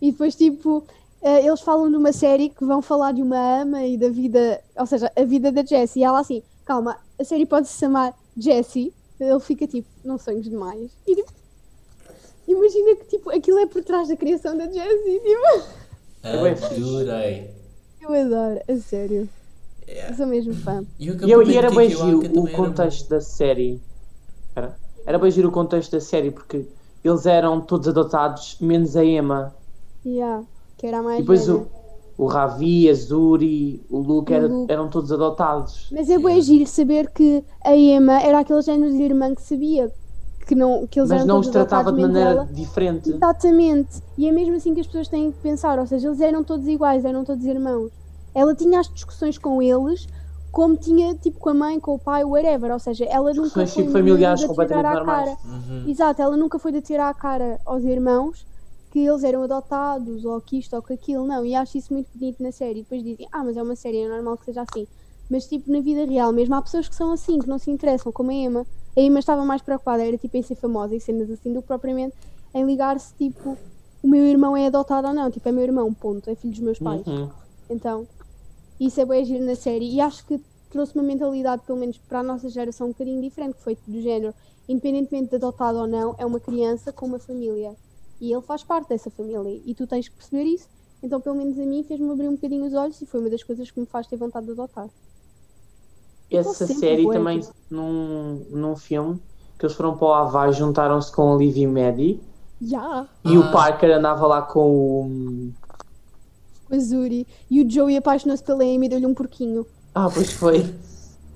E 0.01 0.11
depois, 0.11 0.35
tipo, 0.35 0.83
eles 1.45 1.61
falam 1.61 1.89
de 1.89 1.95
uma 1.97 2.11
série 2.11 2.49
que 2.49 2.65
vão 2.65 2.81
falar 2.81 3.11
de 3.11 3.21
uma 3.21 3.61
ama 3.61 3.83
e 3.85 3.97
da 3.97 4.09
vida, 4.09 4.61
ou 4.77 4.85
seja, 4.85 5.11
a 5.15 5.23
vida 5.23 5.51
da 5.51 5.63
Jessie. 5.63 6.01
E 6.01 6.03
ela 6.03 6.19
assim, 6.19 6.41
calma, 6.65 6.97
a 7.19 7.23
série 7.23 7.45
pode 7.45 7.67
se 7.67 7.77
chamar 7.79 8.13
Jessie. 8.35 8.93
Ele 9.19 9.39
fica 9.39 9.67
tipo, 9.67 9.87
não 10.03 10.17
sonhos 10.17 10.49
demais. 10.49 10.91
E 11.05 11.15
tipo, 11.15 11.31
imagina 12.47 12.95
que 12.95 13.05
tipo, 13.05 13.29
aquilo 13.29 13.59
é 13.59 13.65
por 13.67 13.83
trás 13.83 14.07
da 14.07 14.15
criação 14.17 14.57
da 14.57 14.65
Jessie. 14.65 15.19
Tipo, 15.19 15.71
É. 16.23 16.51
Adorei. 16.51 17.51
eu 18.01 18.13
adoro, 18.13 18.61
a 18.67 18.75
sério. 18.77 19.29
Yeah. 19.87 20.11
Eu 20.11 20.17
sou 20.17 20.27
mesmo 20.27 20.53
fã. 20.53 20.83
E, 20.99 21.05
E, 21.09 21.31
eu- 21.31 21.43
e 21.43 21.57
era 21.57 21.69
bem 21.71 21.89
giro 21.89 22.19
o 22.19 22.23
também 22.23 22.47
era 22.47 22.55
contexto 22.55 23.09
da 23.09 23.19
série. 23.19 23.81
Era, 24.55 24.75
era 25.05 25.19
bem 25.19 25.31
giro 25.31 25.49
o 25.49 25.51
contexto 25.51 25.91
da 25.91 25.99
série 25.99 26.31
porque 26.31 26.65
eles 27.03 27.25
eram 27.25 27.59
todos 27.61 27.87
adotados, 27.87 28.57
menos 28.61 28.95
a 28.95 29.03
Emma. 29.03 29.53
Yeah, 30.05 30.43
que 30.81 30.87
era 30.87 30.97
a 30.99 31.03
mais 31.03 31.19
E 31.19 31.21
depois 31.21 31.45
velha. 31.45 31.59
o, 32.17 32.23
o 32.23 32.25
Ravi, 32.25 32.89
a 32.89 32.93
Zuri, 32.95 33.85
o 33.89 33.99
Luke, 33.99 34.31
O 34.33 34.35
era- 34.35 34.47
Luke. 34.47 34.71
eram 34.73 34.89
todos 34.89 35.11
adotados. 35.11 35.87
Mas 35.91 36.09
é 36.09 36.17
bem 36.17 36.41
giro 36.41 36.65
saber 36.67 37.09
que 37.11 37.43
a 37.63 37.75
Emma 37.75 38.19
era 38.21 38.39
aquele 38.39 38.61
género 38.63 38.91
de 38.91 39.01
irmã 39.03 39.33
que 39.35 39.41
sabia 39.43 39.91
que, 40.47 40.55
não, 40.55 40.87
que 40.87 40.99
eles 40.99 41.09
Mas 41.09 41.19
eram 41.19 41.27
não 41.27 41.35
todos 41.35 41.47
os 41.47 41.51
tratava 41.53 41.91
de 41.93 42.01
maneira 42.01 42.29
ela. 42.31 42.45
diferente. 42.51 43.11
Exatamente. 43.11 44.01
E 44.17 44.27
é 44.27 44.31
mesmo 44.31 44.55
assim 44.55 44.73
que 44.73 44.81
as 44.81 44.87
pessoas 44.87 45.07
têm 45.07 45.31
que 45.31 45.37
pensar, 45.39 45.77
ou 45.79 45.85
seja, 45.85 46.07
eles 46.07 46.19
eram 46.19 46.43
todos 46.43 46.67
iguais, 46.67 47.05
eram 47.05 47.23
todos 47.23 47.45
irmãos. 47.45 47.91
Ela 48.33 48.55
tinha 48.55 48.79
as 48.79 48.91
discussões 48.91 49.37
com 49.37 49.61
eles, 49.61 50.07
como 50.51 50.75
tinha 50.75 51.13
tipo 51.15 51.39
com 51.39 51.49
a 51.49 51.53
mãe, 51.53 51.79
com 51.79 51.93
o 51.95 51.99
pai, 51.99 52.23
whatever. 52.25 52.71
Ou 52.71 52.79
seja, 52.79 53.05
ela 53.05 53.29
nunca 53.29 53.41
Discussões, 53.43 53.73
foi 53.73 53.83
tipo, 53.83 53.93
familiares 53.93 54.43
completamente 54.43 54.85
à 54.87 54.93
normais. 54.95 55.25
cara. 55.29 55.37
Uhum. 55.45 55.83
Exato, 55.87 56.21
ela 56.21 56.35
nunca 56.35 56.57
foi 56.59 56.71
de 56.71 56.81
tirar 56.81 57.09
a 57.09 57.13
cara 57.13 57.59
aos 57.65 57.83
irmãos 57.83 58.45
que 58.91 58.99
eles 58.99 59.23
eram 59.23 59.43
adotados, 59.43 60.25
ou 60.25 60.39
que 60.41 60.59
isto 60.59 60.75
ou 60.75 60.81
que 60.81 60.93
aquilo, 60.93 61.25
não. 61.25 61.45
E 61.45 61.55
acho 61.55 61.77
isso 61.77 61.93
muito 61.93 62.09
bonito 62.13 62.43
na 62.43 62.51
série. 62.51 62.79
E 62.79 62.83
depois 62.83 63.01
dizem, 63.01 63.27
ah, 63.31 63.43
mas 63.43 63.55
é 63.55 63.63
uma 63.63 63.75
série, 63.75 63.99
é 63.99 64.09
normal 64.09 64.37
que 64.37 64.45
seja 64.45 64.61
assim. 64.61 64.85
Mas 65.29 65.47
tipo, 65.47 65.71
na 65.71 65.79
vida 65.79 66.05
real 66.05 66.33
mesmo, 66.33 66.53
há 66.55 66.61
pessoas 66.61 66.89
que 66.89 66.95
são 66.95 67.11
assim, 67.13 67.39
que 67.39 67.47
não 67.47 67.57
se 67.57 67.71
interessam, 67.71 68.11
como 68.11 68.31
a 68.31 68.33
Emma. 68.33 68.67
A 68.95 68.99
Emma 68.99 69.19
estava 69.19 69.45
mais 69.45 69.61
preocupada, 69.61 70.05
era 70.05 70.17
tipo 70.17 70.35
em 70.35 70.41
ser 70.41 70.55
famosa 70.55 70.93
e 70.93 70.99
cenas 70.99 71.31
assim, 71.31 71.53
do 71.53 71.61
que 71.61 71.67
propriamente 71.69 72.13
em 72.53 72.65
ligar-se, 72.65 73.13
tipo, 73.15 73.57
o 74.03 74.07
meu 74.07 74.25
irmão 74.25 74.57
é 74.57 74.67
adotado 74.67 75.07
ou 75.07 75.13
não. 75.13 75.31
Tipo, 75.31 75.47
é 75.47 75.51
meu 75.53 75.63
irmão, 75.63 75.93
ponto, 75.93 76.29
é 76.29 76.35
filho 76.35 76.51
dos 76.51 76.59
meus 76.59 76.79
pais. 76.79 77.07
Uhum. 77.07 77.29
Então, 77.69 78.05
isso 78.77 78.99
é 78.99 79.05
bem 79.05 79.23
giro 79.23 79.45
na 79.45 79.55
série 79.55 79.89
e 79.89 80.01
acho 80.01 80.25
que 80.25 80.37
trouxe 80.69 80.95
uma 80.95 81.03
mentalidade, 81.03 81.61
pelo 81.65 81.79
menos 81.79 81.97
para 81.97 82.19
a 82.19 82.23
nossa 82.23 82.49
geração, 82.49 82.87
um 82.87 82.91
bocadinho 82.91 83.21
diferente, 83.21 83.55
que 83.55 83.63
foi 83.63 83.77
do 83.87 84.01
género, 84.01 84.33
independentemente 84.67 85.29
de 85.29 85.35
adotado 85.37 85.77
ou 85.77 85.87
não, 85.87 86.13
é 86.17 86.25
uma 86.25 86.41
criança 86.41 86.91
com 86.91 87.05
uma 87.05 87.19
família 87.19 87.73
e 88.21 88.31
ele 88.31 88.41
faz 88.43 88.63
parte 88.63 88.87
dessa 88.89 89.09
família 89.09 89.59
e 89.65 89.73
tu 89.75 89.85
tens 89.87 90.07
que 90.07 90.15
perceber 90.15 90.43
isso. 90.43 90.67
Então, 91.03 91.19
pelo 91.19 91.35
menos 91.35 91.57
a 91.59 91.65
mim, 91.65 91.83
fez-me 91.83 92.11
abrir 92.11 92.27
um 92.27 92.35
bocadinho 92.35 92.63
os 92.65 92.73
olhos 92.73 93.01
e 93.01 93.05
foi 93.07 93.19
uma 93.19 93.29
das 93.29 93.41
coisas 93.43 93.69
que 93.71 93.79
me 93.79 93.87
faz 93.87 94.05
ter 94.05 94.15
vontade 94.17 94.45
de 94.45 94.51
adotar. 94.51 94.87
Essa 96.29 96.65
série 96.67 97.05
também, 97.09 97.41
num, 97.69 98.45
num 98.51 98.75
filme, 98.75 99.19
que 99.57 99.65
eles 99.65 99.75
foram 99.75 99.97
para 99.97 100.07
o 100.07 100.13
Havaí, 100.13 100.53
juntaram-se 100.53 101.11
com 101.11 101.33
a 101.33 101.37
Liv 101.37 101.57
e 101.57 101.67
Maddie, 101.67 102.21
Já! 102.61 103.07
e 103.25 103.35
Ah. 103.35 103.39
o 103.39 103.51
Parker 103.51 103.97
andava 103.97 104.25
lá 104.27 104.41
com 104.43 104.69
o... 104.69 105.51
Com 106.69 106.75
a 106.75 106.79
Zuri 106.79 107.27
e 107.49 107.61
o 107.61 107.69
Joey 107.69 107.97
apaixonou-se 107.97 108.43
pela 108.43 108.63
Amy 108.63 108.85
e 108.85 108.89
deu-lhe 108.89 109.05
um 109.07 109.13
porquinho. 109.13 109.65
Ah, 109.93 110.09
pois 110.13 110.31
foi. 110.31 110.59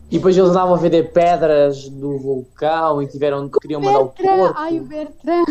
E 0.10 0.18
depois 0.18 0.38
eles 0.38 0.52
andavam 0.52 0.76
a 0.76 0.78
vender 0.78 1.12
pedras 1.12 1.90
do 1.90 2.18
vulcão 2.20 3.02
e 3.02 3.08
tiveram, 3.08 3.50
queriam 3.50 3.82
mandar 3.82 4.00
o 4.02 4.06
Bertrand! 4.06 4.38
porco. 4.38 4.54
Ai, 4.60 4.80
o 4.80 4.84
Bertrand! 4.84 5.46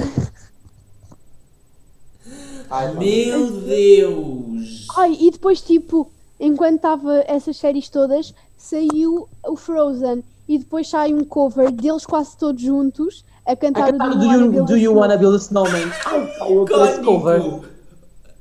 Ai. 2.70 2.92
Meu 2.94 3.50
Deus! 3.60 4.86
Ai, 4.96 5.16
e 5.20 5.30
depois, 5.30 5.60
tipo, 5.60 6.10
enquanto 6.40 6.76
estava 6.76 7.24
essas 7.26 7.56
séries 7.56 7.88
todas, 7.88 8.34
saiu 8.56 9.28
o 9.46 9.56
Frozen. 9.56 10.22
E 10.46 10.58
depois 10.58 10.88
sai 10.88 11.14
um 11.14 11.24
cover 11.24 11.70
deles 11.70 12.04
quase 12.04 12.36
todos 12.36 12.60
juntos 12.60 13.24
a 13.46 13.56
cantar 13.56 13.88
A 13.88 13.92
cantar 13.92 14.10
o 14.10 14.18
do 14.18 14.26
Wanna 14.26 14.56
you, 14.56 14.64
do 14.64 14.76
you 14.76 14.94
Wanna 14.94 15.16
Build 15.16 15.36
a 15.36 15.38
Snowman? 15.38 15.90
Ai, 16.04 16.90
esse 16.90 17.00
cover. 17.02 17.60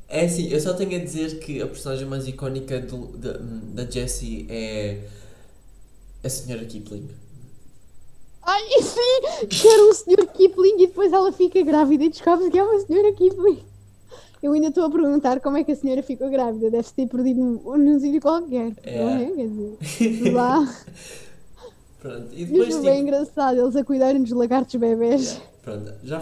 É 0.09 0.25
assim, 0.25 0.47
eu 0.49 0.59
só 0.59 0.73
tenho 0.73 0.95
a 0.95 1.03
dizer 1.03 1.39
que 1.39 1.61
a 1.61 1.65
personagem 1.67 2.05
mais 2.05 2.27
icónica 2.27 2.79
do- 2.81 3.07
da, 3.17 3.37
da 3.39 3.89
Jessie 3.89 4.45
é 4.49 4.99
a 6.23 6.29
Senhora 6.29 6.65
Kipling. 6.65 7.09
Ai, 8.43 8.61
sim! 8.83 9.47
Que 9.47 9.67
era 9.67 9.83
um 9.85 9.93
senhor 9.93 10.27
Kipling 10.27 10.75
e 10.83 10.87
depois 10.87 11.11
ela 11.13 11.31
fica 11.31 11.61
grávida 11.63 12.03
e 12.03 12.09
descobre 12.09 12.51
que 12.51 12.59
é 12.59 12.63
uma 12.63 12.79
senhora 12.81 13.13
Kipling. 13.13 13.63
Eu 14.43 14.51
ainda 14.51 14.67
estou 14.67 14.83
a 14.83 14.89
perguntar 14.91 15.39
como 15.39 15.55
é 15.57 15.63
que 15.63 15.71
a 15.71 15.75
senhora 15.75 16.03
ficou 16.03 16.29
grávida. 16.29 16.69
Deve-se 16.69 16.93
ter 16.93 17.07
perdido 17.07 17.39
num, 17.41 17.77
num 17.77 17.97
sítio 17.97 18.19
qualquer. 18.19 18.73
É. 18.83 19.03
Não 19.03 19.09
é? 19.11 19.25
Quer 19.31 19.47
dizer, 19.47 19.77
lá. 20.35 20.75
Pronto, 22.01 22.27
e 22.33 22.45
depois 22.45 22.67
foi 22.67 22.75
tipo, 22.75 22.83
bem 22.83 23.01
engraçado 23.01 23.57
eles 23.61 23.75
a 23.77 23.83
cuidarem 23.85 24.21
dos 24.21 24.33
lagartos 24.33 24.75
bebés. 24.75 25.41
Pronto, 25.63 25.93
já 26.03 26.17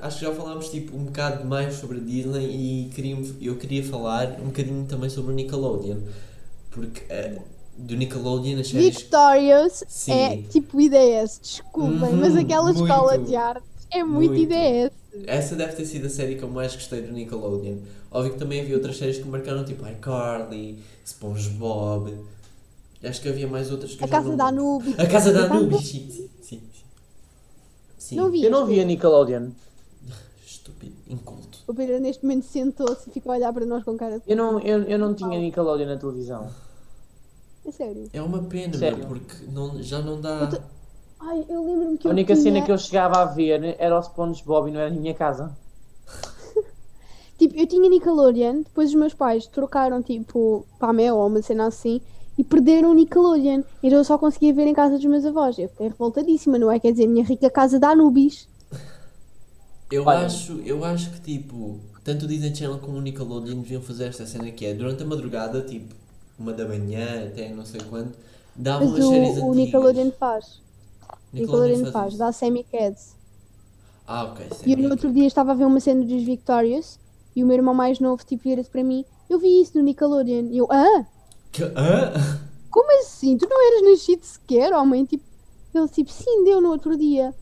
acho 0.00 0.18
que 0.18 0.24
já 0.24 0.32
falámos 0.32 0.70
tipo 0.70 0.96
um 0.96 1.04
bocado 1.04 1.44
mais 1.44 1.74
sobre 1.74 1.98
a 1.98 2.00
Disney 2.00 2.46
e 2.46 2.90
queria, 2.94 3.18
eu 3.42 3.56
queria 3.56 3.84
falar 3.84 4.38
um 4.40 4.46
bocadinho 4.46 4.86
também 4.86 5.10
sobre 5.10 5.32
o 5.32 5.34
Nickelodeon. 5.34 5.98
Porque 6.70 7.02
eh, 7.10 7.38
do 7.76 7.94
Nickelodeon 7.94 8.58
as 8.58 8.68
séries. 8.68 8.96
Victorious 8.96 9.84
Sim. 9.86 10.12
é 10.12 10.36
tipo 10.48 10.80
ideias, 10.80 11.38
desculpem, 11.42 12.08
Uhum, 12.08 12.16
mas 12.16 12.34
aquela 12.34 12.72
muito. 12.72 12.82
escola 12.82 13.18
de 13.18 13.36
arte 13.36 13.62
é 13.90 14.02
muito, 14.02 14.32
Muito. 14.32 14.52
IDS. 14.52 14.92
Essa 15.26 15.56
deve 15.56 15.74
ter 15.74 15.84
sido 15.84 16.06
a 16.06 16.10
série 16.10 16.36
que 16.36 16.42
eu 16.42 16.48
mais 16.48 16.74
gostei 16.74 17.02
do 17.02 17.12
Nickelodeon. 17.12 17.78
Óbvio 18.10 18.32
que 18.32 18.38
também 18.38 18.60
havia 18.60 18.74
outras 18.74 18.96
séries 18.96 19.18
que 19.18 19.28
marcaram, 19.28 19.64
tipo 19.64 19.86
iCarly, 19.86 20.82
SpongeBob. 21.04 22.16
Acho 23.02 23.20
que 23.20 23.28
havia 23.28 23.46
mais 23.46 23.70
outras 23.70 23.94
que 23.94 24.04
A 24.04 24.08
Casa 24.08 24.28
não... 24.28 24.36
da 24.36 24.46
Anubis. 24.46 24.98
A 24.98 25.06
Casa 25.06 25.32
da 25.32 25.44
Anubis, 25.44 25.86
sim, 25.86 26.08
sim, 26.10 26.30
sim. 26.42 26.62
Sim, 27.98 28.16
Não 28.16 28.30
vi. 28.30 28.44
Eu 28.44 28.50
não 28.50 28.66
vi 28.66 28.80
a 28.80 28.84
Nickelodeon. 28.84 29.50
estúpido, 30.46 30.94
inculto. 31.08 31.58
O 31.66 31.74
Pedro 31.74 32.00
neste 32.00 32.24
momento 32.24 32.44
sentou-se 32.44 33.08
e 33.08 33.12
ficou 33.12 33.32
a 33.32 33.36
olhar 33.36 33.52
para 33.52 33.66
nós 33.66 33.84
com 33.84 33.96
cara 33.96 34.18
de. 34.18 34.24
Eu 34.26 34.36
não, 34.36 34.60
eu, 34.60 34.82
eu 34.84 34.98
não 34.98 35.14
tinha 35.14 35.38
Nickelodeon 35.38 35.86
na 35.86 35.96
televisão. 35.96 36.50
É 37.66 37.70
sério. 37.72 38.08
É 38.12 38.22
uma 38.22 38.44
pena, 38.44 38.78
Sério? 38.78 38.98
meu, 38.98 39.08
porque 39.08 39.34
não, 39.52 39.82
já 39.82 40.00
não 40.00 40.20
dá... 40.20 40.48
Eu 41.20 41.26
Ai, 41.28 41.44
eu 41.48 41.62
lembro-me 41.64 41.98
que 41.98 42.08
A 42.08 42.10
eu 42.10 42.12
única 42.12 42.34
tinha... 42.34 42.36
cena 42.36 42.62
que 42.62 42.72
eu 42.72 42.78
chegava 42.78 43.20
a 43.20 43.26
ver 43.26 43.76
era 43.78 43.98
o 43.98 44.02
SpongeBob 44.02 44.70
e 44.70 44.72
não 44.72 44.80
era 44.80 44.90
na 44.90 44.98
minha 44.98 45.14
casa. 45.14 45.54
Tipo, 47.38 47.54
eu 47.56 47.66
tinha 47.66 47.88
Nickelodeon, 47.88 48.62
depois 48.62 48.90
os 48.90 48.94
meus 48.94 49.14
pais 49.14 49.46
trocaram, 49.46 50.02
tipo, 50.02 50.66
para 50.78 50.88
a 50.90 50.92
Mel 50.92 51.16
ou 51.16 51.26
uma 51.26 51.42
cena 51.42 51.66
assim, 51.66 52.00
e 52.38 52.44
perderam 52.44 52.90
o 52.90 52.94
Nickelodeon. 52.94 53.62
Então 53.82 53.98
eu 53.98 54.04
só 54.04 54.18
conseguia 54.18 54.54
ver 54.54 54.66
em 54.66 54.74
casa 54.74 54.96
dos 54.96 55.04
meus 55.04 55.24
avós. 55.24 55.58
Eu 55.58 55.68
fiquei 55.68 55.88
revoltadíssima, 55.88 56.58
não 56.58 56.70
é? 56.70 56.80
Quer 56.80 56.92
dizer, 56.92 57.06
minha 57.06 57.24
rica 57.24 57.50
casa 57.50 57.78
da 57.78 57.90
Anubis. 57.90 58.48
Eu 59.90 60.06
Olha. 60.06 60.26
acho, 60.26 60.60
eu 60.62 60.84
acho 60.84 61.10
que 61.12 61.20
tipo, 61.20 61.80
tanto 62.04 62.24
o 62.24 62.28
Disney 62.28 62.54
Channel 62.54 62.78
como 62.80 62.98
o 62.98 63.00
Nickelodeon 63.00 63.60
deviam 63.62 63.82
fazer 63.82 64.04
esta 64.06 64.26
cena 64.26 64.50
que 64.50 64.66
é 64.66 64.74
durante 64.74 65.02
a 65.02 65.06
madrugada, 65.06 65.62
tipo, 65.62 65.94
uma 66.38 66.52
da 66.52 66.66
manhã 66.66 67.26
até 67.28 67.52
não 67.54 67.64
sei 67.64 67.82
quando, 67.82 68.14
davam 68.54 68.90
Mas 68.90 68.94
as 68.94 69.04
séries 69.06 69.36
o, 69.36 69.40
o 69.40 69.52
antigas. 69.52 69.54
Nickelodeon 69.54 70.10
faz. 70.12 70.60
Nickelodeon 71.32 71.86
faz, 71.92 72.10
isso. 72.10 72.18
dá 72.18 72.32
Sammy 72.32 72.64
Cats. 72.64 73.16
Ah, 74.06 74.24
ok. 74.24 74.46
E 74.64 74.72
eu 74.72 74.78
no 74.78 74.90
outro 74.90 75.12
dia 75.12 75.26
estava 75.26 75.52
a 75.52 75.54
ver 75.54 75.64
uma 75.64 75.80
cena 75.80 76.04
dos 76.04 76.22
Victorious 76.22 76.98
e 77.34 77.42
o 77.42 77.46
meu 77.46 77.56
irmão 77.56 77.74
mais 77.74 77.98
novo, 78.00 78.24
tipo, 78.24 78.44
vira-se 78.44 78.70
para 78.70 78.82
mim, 78.84 79.04
eu 79.28 79.38
vi 79.38 79.60
isso 79.60 79.76
no 79.76 79.84
Nickelodeon. 79.84 80.48
E 80.50 80.58
eu, 80.58 80.66
ah, 80.70 81.04
Que- 81.52 81.64
Hã? 81.64 82.12
como 82.70 83.00
assim? 83.00 83.36
Tu 83.36 83.48
não 83.48 83.66
eras 83.66 83.90
nascido 83.90 84.22
sequer, 84.22 84.72
homem? 84.72 85.04
Tipo, 85.04 85.24
ele 85.74 85.88
tipo, 85.88 86.10
sim, 86.10 86.44
deu 86.44 86.60
no 86.60 86.70
outro 86.70 86.96
dia. 86.96 87.34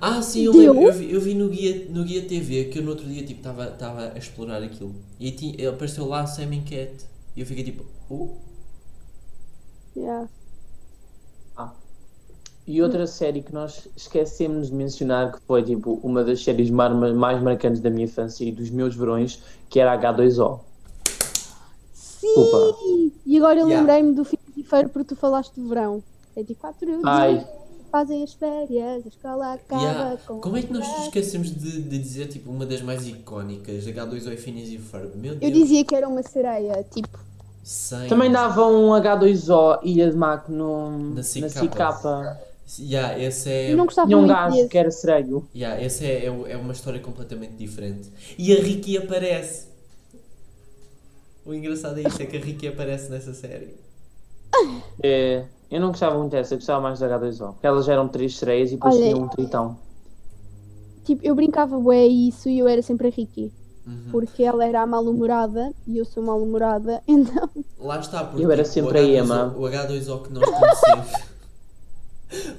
Ah, 0.00 0.20
sim, 0.20 0.42
eu, 0.42 0.52
lembro, 0.52 0.82
eu 0.82 0.92
vi, 0.92 1.12
eu 1.12 1.20
vi 1.20 1.34
no, 1.34 1.48
guia, 1.48 1.86
no 1.90 2.02
guia 2.02 2.22
TV 2.22 2.64
que 2.64 2.78
eu 2.80 2.82
no 2.82 2.90
outro 2.90 3.06
dia 3.06 3.24
tipo 3.24 3.38
estava 3.38 4.12
a 4.12 4.18
explorar 4.18 4.60
aquilo 4.60 4.92
e 5.20 5.30
tinha, 5.30 5.70
apareceu 5.70 6.06
lá 6.08 6.26
Sammy 6.26 6.62
Cat 6.62 7.06
e 7.36 7.40
eu 7.40 7.46
fiquei 7.46 7.62
tipo, 7.62 7.84
oh, 8.10 8.30
Yeah. 9.94 10.26
E 12.66 12.82
outra 12.82 13.06
série 13.06 13.42
que 13.42 13.52
nós 13.54 13.86
esquecemos 13.96 14.68
de 14.68 14.74
mencionar, 14.74 15.32
que 15.32 15.38
foi 15.46 15.62
tipo 15.62 16.00
uma 16.02 16.24
das 16.24 16.42
séries 16.42 16.68
mar- 16.68 16.92
mais 16.94 17.40
marcantes 17.40 17.80
da 17.80 17.88
minha 17.90 18.04
infância 18.06 18.44
e 18.44 18.50
dos 18.50 18.70
meus 18.70 18.94
verões, 18.96 19.40
que 19.70 19.78
era 19.78 19.96
H2O. 19.96 20.58
Sim! 21.94 22.26
Desculpa. 22.26 22.76
E 23.24 23.36
agora 23.38 23.60
eu 23.60 23.68
Yeah. 23.68 23.80
lembrei-me 23.80 24.14
do 24.16 24.24
fim 24.24 24.38
de 24.56 24.62
feira 24.64 24.88
porque 24.88 25.14
tu 25.14 25.16
falaste 25.16 25.54
de 25.54 25.68
verão. 25.68 26.02
É 26.34 26.42
de 26.42 26.54
quatro 26.54 26.86
dias, 26.86 27.46
fazem 27.90 28.22
as 28.24 28.34
férias, 28.34 29.04
a 29.06 29.08
escola 29.08 29.52
acaba 29.54 29.82
Yeah. 29.82 30.16
com... 30.26 30.40
como 30.40 30.56
é 30.56 30.62
que 30.62 30.72
nós 30.72 31.04
esquecemos 31.04 31.48
de, 31.50 31.82
de 31.82 31.98
dizer 31.98 32.26
tipo 32.26 32.50
uma 32.50 32.66
das 32.66 32.82
mais 32.82 33.06
icónicas, 33.06 33.84
H2O 33.86 34.32
e 34.32 34.36
Phineas 34.36 34.68
e 34.68 34.76
Ferb, 34.78 35.14
meu 35.16 35.34
Eu 35.34 35.38
Deus, 35.38 35.52
dizia 35.52 35.84
que 35.84 35.94
era 35.94 36.06
uma 36.08 36.22
sereia, 36.22 36.84
tipo... 36.90 37.18
sem... 37.62 38.08
também 38.08 38.30
dava 38.30 38.66
um 38.66 38.88
H2O 38.90 39.78
Ilha 39.82 40.10
de 40.10 40.16
Maco 40.16 40.50
no, 40.52 40.90
Na 41.10 41.14
na 41.16 41.22
Cicapa. 41.22 42.38
Yeah, 42.80 43.18
esse 43.22 43.48
é, 43.48 43.72
Eu 43.72 43.76
não 43.76 43.84
gostava 43.84 44.08
Tinha 44.08 44.18
um 44.18 44.22
muito 44.22 44.34
gajo 44.34 44.56
desse. 44.56 44.68
que 44.68 44.78
era 44.78 44.90
sereio. 44.90 45.48
yeah, 45.54 45.80
esse 45.80 46.04
é, 46.04 46.26
é, 46.26 46.26
é 46.26 46.56
uma 46.56 46.72
história 46.72 46.98
completamente 47.00 47.54
diferente 47.54 48.10
e 48.36 48.52
a 48.52 48.60
Ricky 48.60 48.98
aparece 48.98 49.68
o 51.46 51.54
engraçado 51.54 52.00
é 52.00 52.02
isso, 52.08 52.20
é 52.20 52.26
que 52.26 52.36
a 52.36 52.40
Ricky 52.40 52.66
aparece 52.66 53.08
nessa 53.08 53.32
série 53.32 53.76
É, 55.00 55.44
eu 55.70 55.80
não 55.80 55.88
gostava 55.88 56.18
muito 56.18 56.32
dessa, 56.32 56.54
eu 56.54 56.58
gostava 56.58 56.80
mais 56.80 56.98
da 56.98 57.06
H2O. 57.06 57.52
Porque 57.52 57.66
elas 57.66 57.88
eram 57.88 58.08
três 58.08 58.36
sereias 58.36 58.70
e 58.70 58.74
depois 58.74 58.96
Olha, 58.96 59.04
tinha 59.04 59.16
um 59.16 59.28
tritão. 59.28 59.78
Tipo, 61.04 61.24
eu 61.24 61.36
brincava 61.36 61.78
bué 61.78 62.04
isso 62.04 62.48
e 62.48 62.58
eu 62.58 62.66
era 62.66 62.82
sempre 62.82 63.06
a 63.06 63.10
Ricky. 63.10 63.52
Uhum. 63.86 64.08
Porque 64.10 64.42
ela 64.42 64.64
era 64.64 64.82
a 64.82 64.86
mal-humorada 64.86 65.72
e 65.86 65.98
eu 65.98 66.04
sou 66.04 66.20
mal-humorada, 66.20 67.00
então... 67.06 67.48
Lá 67.78 68.00
está, 68.00 68.24
porque 68.24 68.44
Eu 68.44 68.50
era 68.50 68.64
tipo, 68.64 68.74
sempre 68.74 68.98
o 68.98 69.02
a 69.02 69.04
H2O 69.04 69.24
Emma. 69.24 69.54
O 69.56 69.60
H2O 69.62 70.22
que 70.22 70.32
nós 70.32 70.50
conhecemos. 70.50 71.35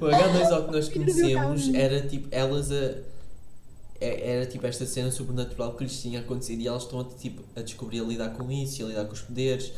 O 0.06 0.08
H2O 0.10 0.66
que 0.66 0.72
nós 0.72 0.90
conhecemos 0.90 1.74
era 1.74 2.02
tipo 2.02 2.28
elas 2.32 2.72
a. 2.72 2.76
é- 4.00 4.32
Era 4.36 4.46
tipo 4.46 4.66
esta 4.68 4.86
cena 4.86 5.12
sobrenatural 5.12 5.74
que 5.74 5.84
lhes 5.84 6.02
tinha 6.02 6.20
acontecido 6.20 6.62
e 6.62 6.68
elas 6.68 6.84
estão 6.84 7.00
a, 7.00 7.04
tipo, 7.04 7.42
a 7.56 7.62
descobrir 7.62 8.00
a 8.02 8.04
lidar 8.04 8.30
com 8.30 8.52
isso 8.52 8.82
e 8.82 8.86
a 8.86 8.88
lidar 8.90 9.06
com 9.06 9.14
os 9.14 9.22
poderes. 9.22 9.72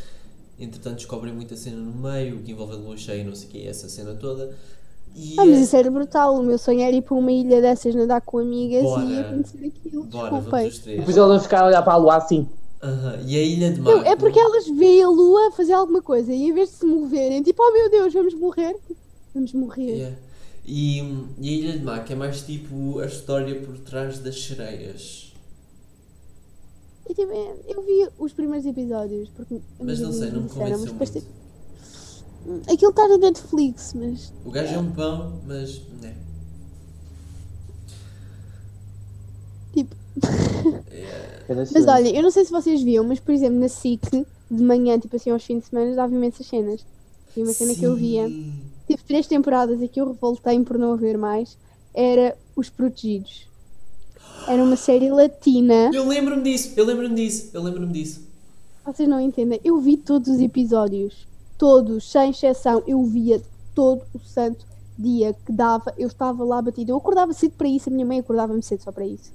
Entretanto, 0.59 0.95
descobrem 0.97 1.33
muita 1.33 1.55
cena 1.55 1.77
no 1.77 1.93
meio 2.09 2.39
que 2.39 2.51
envolve 2.51 2.73
a 2.73 2.75
lua 2.75 2.97
cheia 2.97 3.21
e 3.21 3.23
não 3.23 3.33
sei 3.33 3.47
o 3.47 3.51
que, 3.51 3.65
essa 3.67 3.87
cena 3.87 4.13
toda. 4.15 4.53
E 5.15 5.35
Ah, 5.39 5.45
mas 5.45 5.57
é- 5.57 5.61
isso 5.61 5.75
era 5.75 5.89
brutal. 5.89 6.35
O 6.35 6.43
meu 6.43 6.57
sonho 6.57 6.81
era 6.81 6.93
ir 6.95 7.01
para 7.01 7.15
uma 7.15 7.31
ilha 7.31 7.61
dessas, 7.61 7.95
nadar 7.95 8.19
com 8.21 8.39
amigas 8.39 8.83
Bora. 8.83 9.05
e 9.05 9.19
acontecer 9.19 9.65
aquilo. 9.67 10.03
Bora, 10.03 10.29
vamos 10.29 10.43
Desculpem. 10.45 10.67
os 10.67 10.79
três. 10.79 10.99
Depois 10.99 11.17
elas 11.17 11.43
ficaram 11.43 11.65
a 11.65 11.67
olhar 11.69 11.81
para 11.81 11.93
a 11.93 11.97
lua 11.97 12.15
assim. 12.17 12.47
Aham, 12.83 13.19
E 13.25 13.35
a 13.37 13.41
Ilha 13.41 13.71
de 13.71 13.81
Não, 13.81 13.97
Mar. 13.97 14.05
é 14.07 14.15
porque 14.15 14.39
elas 14.39 14.67
veem 14.67 15.01
a 15.03 15.09
lua 15.09 15.51
fazer 15.51 15.73
alguma 15.73 16.01
coisa 16.01 16.31
e 16.33 16.43
em 16.43 16.53
vez 16.53 16.69
de 16.69 16.75
se 16.75 16.85
moverem, 16.85 17.41
tipo, 17.41 17.61
oh 17.61 17.71
meu 17.73 17.89
Deus, 17.89 18.13
vamos 18.13 18.33
morrer. 18.33 18.75
Vamos 19.33 19.53
morrer. 19.53 19.91
Yeah. 19.91 20.17
E, 20.65 20.99
e 21.39 21.49
a 21.49 21.51
Ilha 21.51 21.77
de 21.77 21.83
Mac 21.83 22.09
é 22.11 22.15
mais 22.15 22.41
tipo 22.41 22.99
a 22.99 23.05
história 23.05 23.59
por 23.61 23.77
trás 23.79 24.19
das 24.19 24.41
sereias. 24.41 25.33
E, 27.09 27.13
tipo, 27.13 27.31
é, 27.31 27.55
eu 27.67 27.81
vi 27.81 28.07
os 28.19 28.33
primeiros 28.33 28.67
episódios, 28.67 29.29
porque 29.29 29.59
Mas 29.79 29.99
não 29.99 30.13
sei, 30.13 30.29
não 30.29 30.43
me 30.43 30.49
convenceu 30.49 30.93
muito. 30.93 31.11
tipo, 31.11 31.27
hum, 32.45 32.61
Aquilo 32.71 32.91
está 32.91 33.07
na 33.07 33.17
Netflix, 33.17 33.93
mas 33.95 34.31
O 34.45 34.51
gajo 34.51 34.75
é 34.75 34.77
um 34.77 34.91
pão, 34.91 35.41
mas. 35.47 35.81
Né. 36.01 36.15
tipo. 39.73 39.95
É, 40.91 41.43
Era 41.49 41.65
Mas 41.73 41.87
olha, 41.87 42.15
eu 42.15 42.21
não 42.21 42.29
sei 42.29 42.45
se 42.45 42.51
vocês 42.51 42.83
viam, 42.83 43.03
mas 43.03 43.19
por 43.19 43.33
exemplo, 43.33 43.59
na 43.59 43.67
SIC, 43.69 44.25
de 44.51 44.63
manhã, 44.63 44.99
tipo 44.99 45.15
assim, 45.15 45.31
aos 45.31 45.43
fins 45.43 45.61
de 45.61 45.69
semana, 45.69 45.95
dava 45.95 46.13
imensas 46.13 46.45
cenas. 46.45 46.85
E 47.35 47.41
uma 47.41 47.53
cena 47.53 47.73
que 47.73 47.83
eu 47.83 47.95
via, 47.95 48.27
sim. 48.27 48.53
Três 49.09 49.25
temporadas 49.27 49.81
e 49.81 49.87
que 49.87 49.99
eu 49.99 50.07
revoltei 50.07 50.59
por 50.63 50.77
não 50.77 50.93
haver 50.93 51.17
mais, 51.17 51.57
era 51.93 52.37
Os 52.55 52.69
Protegidos. 52.69 53.47
Era 54.47 54.63
uma 54.63 54.75
série 54.75 55.09
latina. 55.11 55.89
Eu 55.93 56.07
lembro-me 56.07 56.43
disso, 56.43 56.73
eu 56.77 56.85
lembro-me 56.85 57.15
disso, 57.15 57.49
eu 57.53 57.61
lembro-me 57.63 57.91
disso. 57.91 58.21
Vocês 58.85 59.09
não 59.09 59.19
entendem. 59.19 59.59
Eu 59.63 59.79
vi 59.79 59.97
todos 59.97 60.29
os 60.29 60.39
episódios. 60.39 61.27
Todos, 61.57 62.09
sem 62.09 62.29
exceção. 62.29 62.81
Eu 62.87 63.03
via 63.03 63.41
todo 63.75 64.01
o 64.13 64.19
santo 64.19 64.65
dia 64.97 65.35
que 65.45 65.51
dava. 65.51 65.93
Eu 65.97 66.07
estava 66.07 66.43
lá 66.43 66.61
batida. 66.61 66.91
Eu 66.91 66.97
acordava 66.97 67.33
cedo 67.33 67.51
para 67.57 67.67
isso. 67.67 67.89
A 67.89 67.91
minha 67.91 68.05
mãe 68.05 68.19
acordava-me 68.19 68.61
cedo 68.63 68.81
só 68.83 68.91
para 68.91 69.05
isso. 69.05 69.31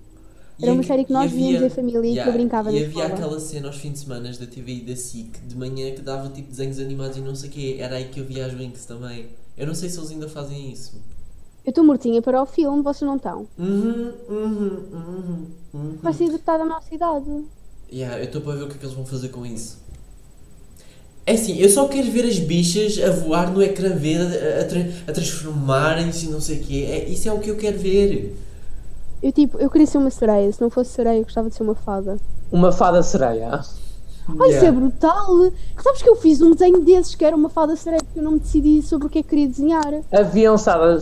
Era 0.60 0.72
uma 0.72 0.82
E- 0.82 0.86
série 0.86 1.04
que 1.04 1.12
nós 1.12 1.30
havia- 1.30 1.48
víamos 1.58 1.66
em 1.66 1.74
família 1.74 1.98
e 1.98 2.02
que 2.02 2.08
Yeah, 2.10 2.30
eu 2.30 2.32
brincava 2.32 2.72
E 2.72 2.76
havia 2.76 2.86
escola. 2.88 3.06
aquela 3.06 3.40
cena 3.40 3.66
aos 3.68 3.76
fins 3.76 3.92
de 3.92 3.98
semana 4.00 4.32
da 4.32 4.46
TV 4.46 4.72
e 4.72 4.80
da 4.82 4.96
SIC 4.96 5.38
de 5.46 5.56
manhã 5.56 5.92
que 5.94 6.00
dava 6.00 6.28
tipo 6.30 6.48
desenhos 6.48 6.78
animados 6.78 7.16
e 7.16 7.20
não 7.20 7.34
sei 7.34 7.50
o 7.50 7.52
quê. 7.52 7.76
Era 7.80 7.96
aí 7.96 8.04
que 8.08 8.20
eu 8.20 8.24
via 8.24 8.46
as 8.46 8.54
Winx 8.54 8.84
também. 8.86 9.26
Eu 9.56 9.66
não 9.66 9.74
sei 9.74 9.88
se 9.88 9.98
eles 9.98 10.10
ainda 10.10 10.28
fazem 10.28 10.72
isso. 10.72 11.00
Eu 11.64 11.70
estou 11.70 11.84
mortinha 11.84 12.20
para 12.20 12.42
o 12.42 12.46
filme, 12.46 12.82
vocês 12.82 13.08
não 13.08 13.16
estão. 13.16 13.46
Uhum, 13.58 14.12
uhum, 14.28 14.82
uhum, 14.92 15.46
uhum. 15.72 15.98
Vai 16.02 16.12
ser 16.12 16.24
adaptado 16.24 16.62
à 16.62 16.64
nossa 16.66 16.94
idade. 16.94 17.44
Yeah, 17.90 18.18
eu 18.18 18.24
estou 18.24 18.40
para 18.42 18.54
ver 18.56 18.64
o 18.64 18.68
que 18.68 18.74
é 18.74 18.78
que 18.78 18.84
eles 18.84 18.94
vão 18.94 19.06
fazer 19.06 19.28
com 19.28 19.46
isso. 19.46 19.78
É 21.26 21.32
assim, 21.32 21.56
eu 21.56 21.70
só 21.70 21.88
quero 21.88 22.10
ver 22.10 22.26
as 22.26 22.38
bichas 22.38 22.98
a 23.02 23.10
voar 23.10 23.50
no 23.50 23.62
ecrã 23.62 23.96
verde, 23.96 24.36
a, 24.36 24.60
a, 24.60 24.64
tra- 24.64 24.88
a 25.08 25.12
transformarem-se 25.12 26.26
e 26.26 26.28
não 26.28 26.40
sei 26.40 26.60
o 26.60 26.64
quê. 26.64 26.86
É, 26.86 27.08
isso 27.08 27.26
é 27.28 27.32
o 27.32 27.38
que 27.40 27.50
eu 27.50 27.56
quero 27.56 27.78
ver. 27.78 28.36
Eu 29.22 29.32
tipo, 29.32 29.56
eu 29.58 29.70
queria 29.70 29.86
ser 29.86 29.96
uma 29.96 30.10
sereia. 30.10 30.52
Se 30.52 30.60
não 30.60 30.68
fosse 30.68 30.90
sereia, 30.90 31.18
eu 31.18 31.22
gostava 31.24 31.48
de 31.48 31.54
ser 31.54 31.62
uma 31.62 31.74
fada. 31.74 32.18
Uma 32.52 32.70
fada 32.70 33.02
sereia. 33.02 33.62
Ai, 34.40 34.50
isso 34.50 34.64
é 34.64 34.72
brutal! 34.72 35.52
Sabes 35.82 36.00
que 36.02 36.08
eu 36.08 36.16
fiz 36.16 36.40
um 36.40 36.52
desenho 36.52 36.80
desses 36.80 37.14
que 37.14 37.24
era 37.24 37.36
uma 37.36 37.50
fada 37.50 37.76
sereia 37.76 38.02
porque 38.02 38.18
eu 38.18 38.22
não 38.22 38.32
me 38.32 38.38
decidi 38.40 38.80
sobre 38.82 39.06
o 39.06 39.10
que 39.10 39.18
é 39.18 39.22
que 39.22 39.28
queria 39.28 39.48
desenhar. 39.48 39.92
Haviam 40.12 40.56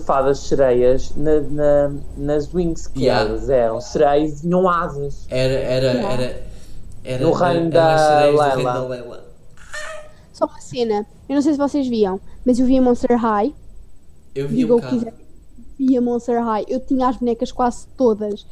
fadas 0.05 0.41
sereias 0.41 1.13
na, 1.15 1.41
na- 1.43 1.93
nas 2.17 2.53
wings 2.53 2.89
que 2.89 3.03
Yeah. 3.05 3.29
elas 3.31 3.49
eram 3.49 3.81
sereias 3.81 4.39
e 4.39 4.43
tinham 4.43 4.69
asas. 4.69 5.27
Era, 5.31 5.53
era, 5.53 5.87
Yeah. 5.93 6.13
era, 6.13 6.47
era. 7.05 7.25
No 7.25 7.33
reino 7.33 7.71
da 7.71 7.97
da 7.97 8.27
Lela. 8.27 9.25
Só 10.33 10.47
uma 10.47 10.61
cena. 10.61 11.07
Eu 11.29 11.37
não 11.37 11.43
sei 11.43 11.53
se 11.53 11.59
vocês 11.59 11.87
viam, 11.87 12.21
mas 12.45 12.59
eu 12.59 12.67
via 12.67 12.83
Monster 12.83 13.17
High. 13.17 13.55
Eu 14.35 14.49
vi 14.49 14.57
Diga 14.57 14.75
um 14.75 14.81
que 14.81 14.97
bocado. 14.97 15.17
Via 15.79 16.01
Monster 16.01 16.43
High. 16.43 16.65
Eu 16.69 16.81
tinha 16.81 17.09
as 17.09 17.17
bonecas 17.19 17.53
quase 17.53 17.87
todas. 17.97 18.45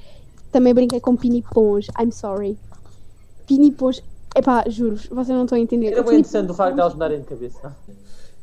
Também 0.52 0.72
brinquei 0.74 1.00
com 1.00 1.16
Pinipons. 1.16 1.86
I'm 2.00 2.12
sorry. 2.12 2.56
Pinipons. 3.46 4.02
Epá, 4.36 4.64
juro-vos, 4.68 5.06
vocês 5.06 5.28
não 5.36 5.44
estão 5.44 5.56
a 5.58 5.60
entender. 5.60 5.88
Era 5.88 5.96
Eu 5.96 6.04
bem 6.04 6.18
interessante 6.20 6.50
o 6.50 6.54
facto 6.54 6.74
de 6.74 6.80
elas 6.80 6.92
mudarem 6.94 7.20
de 7.20 7.26
cabeça. 7.26 7.76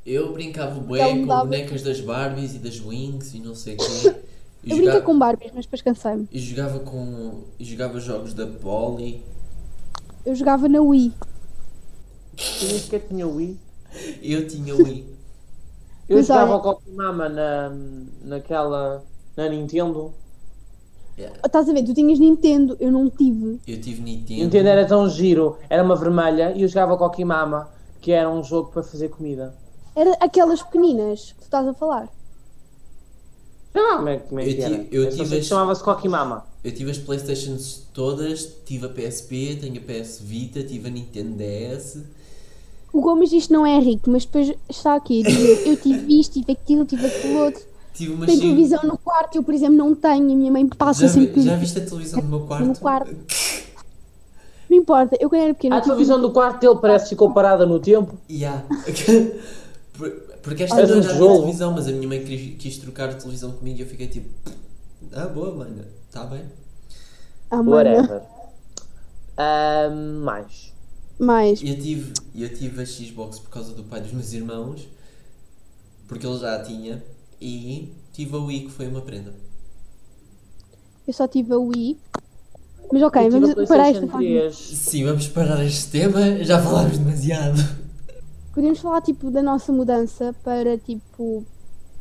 Eu 0.06 0.32
brincava 0.34 0.80
me 0.80 0.88
com 1.22 1.28
dava- 1.28 1.44
bonecas 1.46 1.82
das 1.82 2.00
Barbies 2.02 2.56
e 2.56 2.60
das 2.60 2.80
Wings 2.80 3.34
e 3.34 3.40
não 3.40 3.56
sei 3.56 3.76
o 3.76 3.78
quê. 3.78 4.16
Eu 4.68 4.78
jogava- 4.78 5.02
com 5.02 5.18
Barbies, 5.20 5.52
mas 5.56 5.66
depois 5.66 5.82
cansei-me. 5.82 6.28
E 6.32 6.40
jogava 6.40 6.80
com. 6.80 7.44
E 7.58 7.64
jogava 7.64 8.00
jogos 8.02 8.34
da 8.34 8.46
Poli. 8.46 9.24
Eu 10.26 10.36
jogava 10.36 10.68
na 10.68 10.82
Wii. 10.82 11.14
Eu 12.62 12.68
nem 12.68 12.80
sequer 12.80 13.08
tinha 13.08 13.26
Wii. 13.28 13.58
Eu 14.22 14.46
tinha 14.48 14.76
Wii. 14.76 15.06
Eu 16.10 16.18
Mas 16.18 16.28
jogava 16.28 16.52
olha- 16.52 16.60
o 16.60 16.62
Kokimama 16.76 17.30
na, 17.30 17.72
naquela. 18.26 19.04
na 19.38 19.48
Nintendo. 19.50 20.14
Estás 21.46 21.68
a 21.68 21.74
ver? 21.74 21.84
Tu 21.84 21.94
tinhas 21.94 22.20
Nintendo, 22.20 22.78
eu 22.80 22.92
não 22.92 23.10
tive. 23.10 23.60
Eu 23.68 23.82
tive 23.82 24.02
Nintendo. 24.02 24.44
Nintendo 24.44 24.70
era 24.70 24.86
tão 24.86 25.10
giro, 25.10 25.58
era 25.70 25.84
uma 25.84 25.96
vermelha 25.96 26.54
e 26.56 26.62
eu 26.62 26.68
jogava 26.68 26.96
Kokimama, 26.98 27.70
que 28.02 28.12
era 28.12 28.30
um 28.30 28.44
jogo 28.44 28.72
para 28.72 28.84
fazer 28.84 29.10
comida. 29.10 29.54
Era 29.96 30.14
aquelas 30.20 30.62
pequeninas 30.62 31.32
que 31.32 31.40
tu 31.40 31.44
estás 31.44 31.68
a 31.68 31.74
falar. 31.74 32.08
Ah, 33.74 33.98
como 33.98 34.10
é, 34.10 34.18
como 34.18 34.40
é 34.40 34.50
Eu 34.50 34.56
que 34.56 34.62
era? 34.62 34.88
eu 34.92 35.12
só 35.12 35.24
tive 35.24 35.38
as- 35.40 35.46
chamava-se 35.46 35.84
Kokimama. 35.84 36.46
Eu 36.64 36.72
tive 36.74 36.92
as 36.92 36.98
Playstations 36.98 37.84
todas, 37.94 38.46
tive 38.66 38.86
a 38.86 38.90
PSP, 38.90 39.58
tenho 39.62 39.78
a 39.78 39.82
PS 39.82 40.20
Vita, 40.22 40.64
tive 40.64 40.88
a 40.88 40.92
Nintendo 40.92 41.36
DS. 41.38 42.00
O 42.94 43.02
Gomes 43.02 43.32
isto 43.32 43.54
não 43.54 43.66
é 43.66 43.80
rico, 43.80 44.10
mas 44.10 44.26
depois 44.26 44.52
está 44.70 44.96
aqui 44.96 45.22
a 45.24 45.28
dizer, 45.28 45.68
eu 45.68 45.78
tive 45.78 46.20
isto, 46.20 46.34
tive 46.34 46.52
aquilo, 46.52 46.86
tive 46.86 47.06
aquilo 47.08 47.40
outro. 47.40 47.62
Tive 47.98 48.14
uma 48.14 48.26
Tem 48.28 48.40
televisão 48.40 48.84
no 48.84 48.98
quarto, 48.98 49.36
eu 49.36 49.44
por 49.44 49.54
exemplo 49.54 49.76
não 49.76 49.96
tenho, 49.96 50.32
a 50.32 50.36
minha 50.36 50.52
mãe 50.52 50.68
passa 50.68 51.08
Já, 51.08 51.14
sempre. 51.14 51.42
já 51.42 51.56
viste 51.56 51.80
a 51.80 51.86
televisão 51.86 52.22
do 52.22 52.28
meu 52.28 52.42
quarto? 52.42 52.66
No 52.66 52.78
quarto. 52.78 53.16
Não 54.70 54.78
importa, 54.78 55.18
eu 55.20 55.30
quando 55.30 55.42
era 55.42 55.54
pequena. 55.54 55.78
A 55.78 55.82
televisão 55.82 56.22
do 56.22 56.32
quarto 56.32 56.60
dele 56.60 56.78
parece 56.80 57.06
que 57.06 57.10
ficou 57.12 57.34
parada 57.34 57.66
no 57.66 57.80
tempo. 57.80 58.16
Yeah. 58.30 58.64
Por- 59.98 60.12
Porque 60.44 60.64
esta 60.64 60.86
tinha 60.86 61.02
tijolo. 61.02 61.36
televisão, 61.42 61.72
mas 61.74 61.88
a 61.88 61.92
minha 61.92 62.08
mãe 62.08 62.24
quis, 62.24 62.56
quis 62.62 62.78
trocar 62.78 63.10
a 63.10 63.14
televisão 63.16 63.52
comigo 63.52 63.80
e 63.80 63.82
eu 63.82 63.88
fiquei 63.88 64.08
tipo, 64.08 64.30
ah, 65.14 65.26
boa, 65.28 65.56
mãe, 65.56 65.74
está 66.08 66.24
bem. 66.26 66.44
Ah. 67.50 67.62
Whatever. 67.62 68.22
Mais. 70.24 70.74
Mas, 71.20 71.62
E 71.62 71.70
eu 71.70 71.80
tive, 71.82 72.14
eu 72.36 72.54
tive 72.54 72.82
a 72.82 72.86
Xbox 72.86 73.40
por 73.40 73.50
causa 73.50 73.74
do 73.74 73.84
pai 73.84 74.02
dos 74.02 74.12
meus 74.12 74.34
irmãos, 74.34 74.88
porque 76.08 76.28
ele 76.28 76.38
já 76.38 76.56
a 76.56 76.60
tinha, 76.62 77.04
e 77.42 77.92
tive 78.14 78.36
a 78.36 78.40
Wii 78.40 78.60
que 78.62 78.72
foi 78.72 78.88
uma 78.88 79.02
prenda. 79.02 79.34
eu 81.08 81.14
só 81.14 81.28
tive 81.28 81.54
a 81.54 81.58
Wii. 81.58 81.98
Mas 82.92 83.02
ok, 83.04 83.30
vamos 83.30 83.54
parar 83.68 83.94
parte. 83.94 84.08
3. 84.08 84.56
Sim, 84.56 85.04
vamos 85.06 85.28
parar 85.28 85.64
este 85.66 85.92
tema, 85.92 86.42
já 86.44 86.62
falámos 86.62 86.98
demasiado. 86.98 87.62
Podemos 88.54 88.80
falar 88.80 89.02
tipo 89.02 89.30
da 89.30 89.44
nossa 89.44 89.72
mudança 89.74 90.34
para 90.44 90.78
tipo 90.78 91.44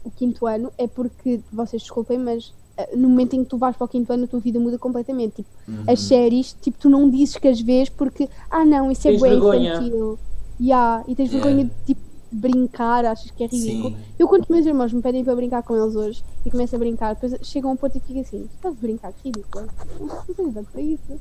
o 0.05 0.11
quinto 0.11 0.46
ano. 0.46 0.72
É 0.79 0.87
porque, 0.87 1.40
vocês 1.53 1.83
desculpem, 1.83 2.18
mas 2.18 2.55
eh, 2.77 2.94
no 2.96 3.09
momento 3.09 3.35
em 3.35 3.42
que 3.42 3.51
tu 3.51 3.59
vais 3.59 3.77
para 3.77 3.85
o 3.85 3.88
quinto 3.88 4.12
ano 4.12 4.25
a 4.25 4.27
tua 4.29 4.38
vida 4.40 4.61
muda 4.61 4.79
completamente. 4.79 5.37
Tipo, 5.37 5.49
Uhum. 5.68 5.85
as 5.88 6.01
séries, 6.01 6.57
tipo, 6.62 6.79
tu 6.79 6.88
não 6.88 7.11
dizes 7.11 7.37
que 7.37 7.49
as 7.49 7.61
vês 7.61 7.88
porque, 7.88 8.29
ah 8.49 8.64
não, 8.64 8.90
isso 8.90 9.09
é 9.09 9.16
bem 9.18 9.38
infantil. 9.38 10.18
Yeah, 10.61 11.05
e 11.09 11.14
tens 11.16 11.31
Yeah. 11.33 11.44
vergonha 11.51 11.64
de 11.64 11.85
tipo 11.94 12.01
brincar, 12.31 13.05
achas 13.05 13.31
que 13.31 13.45
é 13.45 13.47
ridículo. 13.47 13.97
Sim. 13.97 14.05
Eu 14.19 14.29
quando 14.29 14.43
os 14.43 14.49
meus 14.49 14.67
irmãos 14.67 14.93
me 14.93 15.03
pedem 15.03 15.25
para 15.25 15.35
brincar 15.37 15.62
com 15.62 15.77
eles 15.77 15.95
hoje 15.95 16.25
e 16.45 16.51
começo 16.51 16.75
a 16.75 16.79
brincar, 16.79 17.15
depois 17.15 17.37
chegam 17.43 17.71
a 17.71 17.73
um 17.75 17.77
ponto 17.77 17.97
e 17.97 18.01
fico 18.01 18.21
assim, 18.21 18.49
estás 18.55 18.75
a 18.77 18.81
brincar, 18.81 19.12
que 19.12 19.29
ridículo. 19.29 19.67
Não 20.01 20.35
tenho 20.35 20.49
idade 20.49 20.67
para 20.73 20.81
isso. 20.81 21.21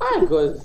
Ai, 0.00 0.26
coisa. 0.26 0.60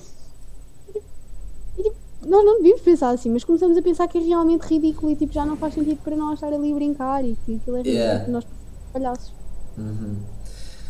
Nós 2.26 2.44
não 2.44 2.58
devíamos 2.58 2.82
pensar 2.82 3.12
assim, 3.12 3.30
mas 3.30 3.44
começamos 3.44 3.78
a 3.78 3.82
pensar 3.82 4.08
que 4.08 4.18
é 4.18 4.22
realmente 4.22 4.62
ridículo 4.64 5.12
e 5.12 5.16
tipo, 5.16 5.32
já 5.32 5.46
não 5.46 5.56
faz 5.56 5.74
sentido 5.74 6.02
para 6.04 6.16
nós 6.16 6.34
estar 6.34 6.52
ali 6.52 6.72
a 6.72 6.76
brincar 6.76 7.24
e 7.24 7.38
que 7.46 7.56
aquilo 7.56 7.78
é 7.78 7.80
ridículo, 7.80 8.04
Yeah. 8.04 8.26
que 8.26 8.32
nós 8.32 8.46
palhaços. 8.92 9.32
Uhum. 9.78 10.18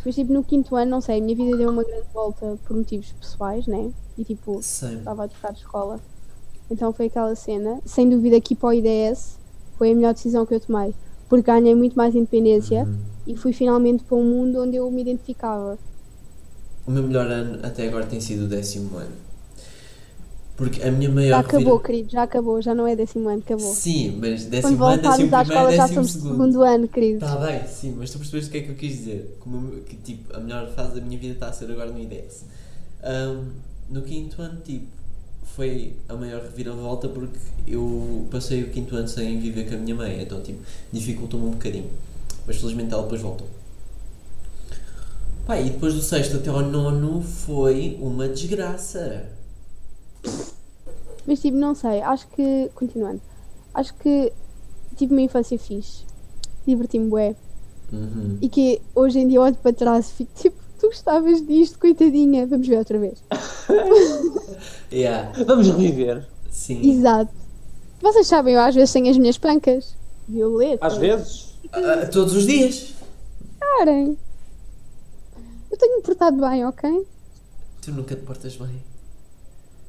Mas 0.05 0.15
tipo, 0.15 0.31
no 0.31 0.43
quinto 0.43 0.75
ano, 0.75 0.89
não 0.91 1.01
sei, 1.01 1.19
a 1.19 1.21
minha 1.21 1.35
vida 1.35 1.57
deu 1.57 1.69
uma 1.69 1.83
grande 1.83 2.07
volta 2.13 2.57
por 2.65 2.77
motivos 2.77 3.11
pessoais, 3.11 3.67
né? 3.67 3.91
E 4.17 4.23
tipo, 4.23 4.59
Sim. 4.63 4.99
estava 4.99 5.25
a 5.25 5.27
trocar 5.27 5.51
de 5.51 5.59
escola. 5.59 5.99
Então 6.69 6.91
foi 6.93 7.07
aquela 7.07 7.33
cena. 7.35 7.79
Sem 7.85 8.09
dúvida 8.09 8.39
que 8.41 8.55
para 8.55 8.69
o 8.69 8.73
IDS 8.73 9.37
foi 9.77 9.91
a 9.91 9.95
melhor 9.95 10.13
decisão 10.13 10.45
que 10.45 10.53
eu 10.53 10.59
tomei. 10.59 10.93
Porque 11.29 11.43
ganhei 11.51 11.75
muito 11.75 11.95
mais 11.95 12.15
independência 12.15 12.83
Uhum. 12.83 12.95
e 13.27 13.35
fui 13.37 13.53
finalmente 13.53 14.03
para 14.03 14.17
um 14.17 14.23
mundo 14.23 14.61
onde 14.61 14.75
eu 14.77 14.89
me 14.91 15.01
identificava. 15.01 15.77
O 16.85 16.91
meu 16.91 17.03
melhor 17.03 17.27
ano 17.27 17.59
até 17.63 17.87
agora 17.87 18.05
tem 18.05 18.19
sido 18.21 18.45
o 18.45 18.47
décimo 18.47 18.97
ano. 18.97 19.11
Porque 20.55 20.81
a 20.81 20.89
minha 20.91 21.07
Já 21.09 21.13
maior 21.15 21.39
acabou, 21.41 21.73
revira- 21.77 21.83
querido, 21.83 22.09
já 22.11 22.23
acabou, 22.23 22.61
já 22.61 22.73
não 22.73 22.87
é 22.87 22.95
décimo 22.95 23.29
ano, 23.29 23.43
acabou. 23.45 23.71
Sim, 23.75 24.17
mas 24.19 24.41
Quando 24.45 24.49
décimo 24.49 24.69
ano, 24.71 24.77
voltarmos 25.01 25.17
décimo 25.19 25.35
à 25.35 25.39
primeiro, 25.39 25.43
escola 25.43 25.71
já 25.75 25.83
décimo 25.83 25.93
somos 25.95 26.11
segundo. 26.11 26.31
segundo 26.31 26.63
ano, 26.63 26.87
querido. 26.87 27.19
Tá 27.19 27.35
bem, 27.35 27.67
sim, 27.67 27.95
mas 27.95 28.09
tu 28.09 28.17
percebeste 28.17 28.49
o 28.49 28.51
que 28.53 28.57
é 28.57 28.61
que 28.61 28.69
eu 28.71 28.75
quis 28.75 28.97
dizer? 28.97 29.37
Como, 29.39 29.71
que 29.81 29.95
tipo, 29.97 30.35
a 30.35 30.39
melhor 30.39 30.67
fase 30.73 30.95
da 30.95 31.01
minha 31.01 31.19
vida 31.19 31.33
está 31.35 31.49
a 31.49 31.53
ser 31.53 31.69
agora 31.69 31.91
no 31.91 31.99
IDS. 31.99 32.45
Ahm, 33.03 33.49
no 33.87 34.01
quinto 34.01 34.41
ano, 34.41 34.59
tipo, 34.61 34.87
foi 35.55 35.95
a 36.07 36.13
maior 36.13 36.41
reviravolta 36.41 37.07
porque 37.07 37.37
eu 37.67 38.27
passei 38.29 38.63
o 38.63 38.69
quinto 38.69 38.95
ano 38.95 39.07
sem 39.07 39.39
viver 39.39 39.67
com 39.67 39.75
a 39.75 39.77
minha 39.77 39.95
mãe, 39.95 40.21
então 40.21 40.41
tipo, 40.41 40.59
dificultou-me 40.91 41.47
um 41.47 41.51
bocadinho. 41.51 41.89
Mas 42.45 42.57
felizmente 42.57 42.93
ela 42.93 43.03
depois 43.03 43.21
voltou. 43.21 43.47
Pá, 45.45 45.59
e 45.59 45.69
depois 45.69 45.93
do 45.93 46.01
sexto 46.01 46.37
até 46.37 46.49
ao 46.49 46.61
nono 46.61 47.21
foi 47.21 47.97
uma 48.01 48.27
desgraça. 48.27 49.25
Mas 51.25 51.41
tipo, 51.41 51.57
não 51.57 51.73
sei, 51.73 52.01
acho 52.01 52.27
que, 52.29 52.69
continuando, 52.75 53.21
acho 53.73 53.93
que 53.95 54.31
tive 54.95 55.13
uma 55.13 55.21
infância 55.21 55.57
fixe, 55.57 56.03
diverti-me 56.65 57.09
bué. 57.09 57.35
Uhum. 57.91 58.37
E 58.41 58.49
que 58.49 58.81
hoje 58.93 59.19
em 59.19 59.27
dia 59.27 59.39
olho 59.39 59.55
para 59.55 59.71
trás 59.71 60.09
e 60.09 60.13
fico 60.13 60.31
tipo, 60.35 60.66
tu 60.87 60.89
gostavas 60.89 61.45
disto, 61.45 61.79
coitadinha, 61.79 62.47
vamos 62.47 62.67
ver 62.67 62.77
outra 62.77 62.97
vez. 62.99 63.21
Yeah, 64.89 65.33
Vamos 65.45 65.67
reviver. 65.67 66.25
sim. 66.49 66.91
Exato. 66.91 67.29
Vocês 68.01 68.25
sabem, 68.25 68.53
eu 68.55 68.61
às 68.61 68.73
vezes 68.73 68.93
tenho 68.93 69.09
as 69.09 69.17
minhas 69.17 69.37
pancas. 69.37 69.97
Violeta. 70.29 70.87
Às 70.87 70.95
vezes. 70.97 71.57
Ah, 71.73 72.05
todos 72.09 72.33
os 72.33 72.47
dias. 72.47 72.93
Parem. 73.59 74.17
Eu 75.69 75.77
tenho 75.77 75.97
me 75.97 76.03
portado 76.03 76.37
bem, 76.39 76.65
ok? 76.65 77.05
Tu 77.81 77.91
nunca 77.91 78.15
te 78.15 78.21
portas 78.21 78.55
bem. 78.55 78.81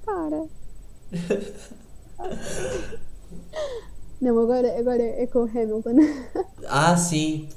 Para. 0.05 0.47
Não, 4.21 4.37
agora, 4.41 4.77
agora 4.81 5.03
é 5.03 5.29
com 5.29 5.45
o 5.45 5.49
Hamilton. 5.49 5.95
Ah, 6.71 6.97
sim, 6.97 7.49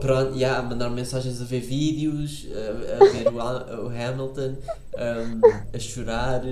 pronto, 0.00 0.34
yeah, 0.36 0.60
mandar 0.62 0.90
mensagens 0.90 1.40
a 1.40 1.44
ver 1.44 1.60
vídeos, 1.60 2.46
a, 2.52 3.04
a 3.04 3.08
ver 3.10 3.28
o, 3.28 3.84
o 3.84 3.88
Hamilton, 3.88 4.56
um, 4.96 5.40
a 5.72 5.78
chorar. 5.78 6.42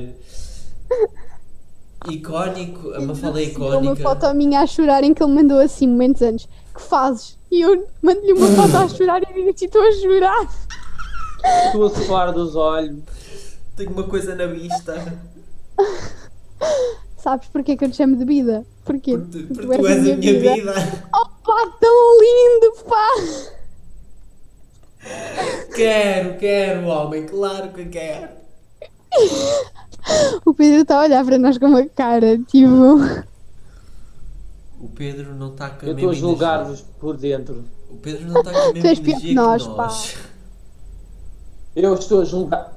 Icónico, 2.08 2.92
a 2.94 3.00
Mafalda 3.00 3.42
é 3.42 3.46
Mandou 3.52 3.68
uma 3.80 3.92
icónica. 3.92 4.02
foto 4.02 4.34
minha 4.34 4.60
a 4.60 4.66
chorar 4.66 5.04
em 5.04 5.14
que 5.14 5.22
ele 5.22 5.32
mandou 5.32 5.58
assim 5.60 5.86
momentos 5.86 6.22
antes. 6.22 6.48
Que 6.74 6.82
fazes? 6.82 7.38
E 7.50 7.60
eu 7.60 7.86
mando-lhe 8.02 8.32
uma 8.32 8.48
foto 8.48 8.76
a 8.76 8.88
chorar 8.88 9.22
e 9.22 9.32
digo 9.32 9.50
assim, 9.50 9.66
estou 9.66 9.82
a 9.82 9.92
chorar. 9.92 10.48
Tu 11.72 11.84
a 11.84 11.90
suar 11.90 12.32
dos 12.32 12.56
olhos. 12.56 13.00
Tenho 13.76 13.90
uma 13.90 14.04
coisa 14.04 14.34
na 14.34 14.46
vista. 14.46 15.16
Sabes 17.16 17.48
porquê 17.48 17.76
que 17.76 17.84
eu 17.84 17.90
te 17.90 17.96
chamo 17.96 18.16
de 18.16 18.24
vida? 18.24 18.64
Porquê? 18.84 19.16
Porque, 19.16 19.44
tu- 19.44 19.54
tu 19.56 19.86
és 19.86 19.98
a 20.10 20.16
minha 20.16 20.40
vida. 20.40 20.74
Oh 21.14 21.28
pá, 21.44 21.76
tão 21.80 22.20
lindo, 22.20 22.72
pá! 22.88 23.08
Quero, 25.74 26.38
quero, 26.38 26.86
homem, 26.86 27.26
claro 27.26 27.72
que 27.72 27.84
quero. 27.86 28.28
O 30.44 30.52
Pedro 30.52 30.80
está 30.82 30.96
a 30.98 31.02
olhar 31.04 31.24
para 31.24 31.38
nós 31.38 31.56
com 31.58 31.66
uma 31.66 31.86
cara, 31.88 32.36
tipo. 32.38 32.66
O 34.80 34.88
Pedro 34.88 35.32
não 35.36 35.52
está 35.52 35.70
com 35.70 35.86
a 35.86 35.88
Eu 35.90 35.94
estou 35.94 36.10
a 36.10 36.14
julgar-vos 36.14 36.80
por 36.98 37.16
dentro. 37.16 37.64
O 37.88 37.96
Pedro 37.98 38.26
não 38.28 38.40
está 38.40 38.50
com 38.52 38.58
a 38.58 38.72
mesma 38.74 38.82
que 38.96 39.10
energia 39.12 39.34
nós, 39.34 39.62
que 39.64 39.74
pá. 39.76 39.86
nós. 39.86 40.16
Eu 41.76 41.94
estou 41.94 42.22
a 42.22 42.24
julgar. 42.24 42.72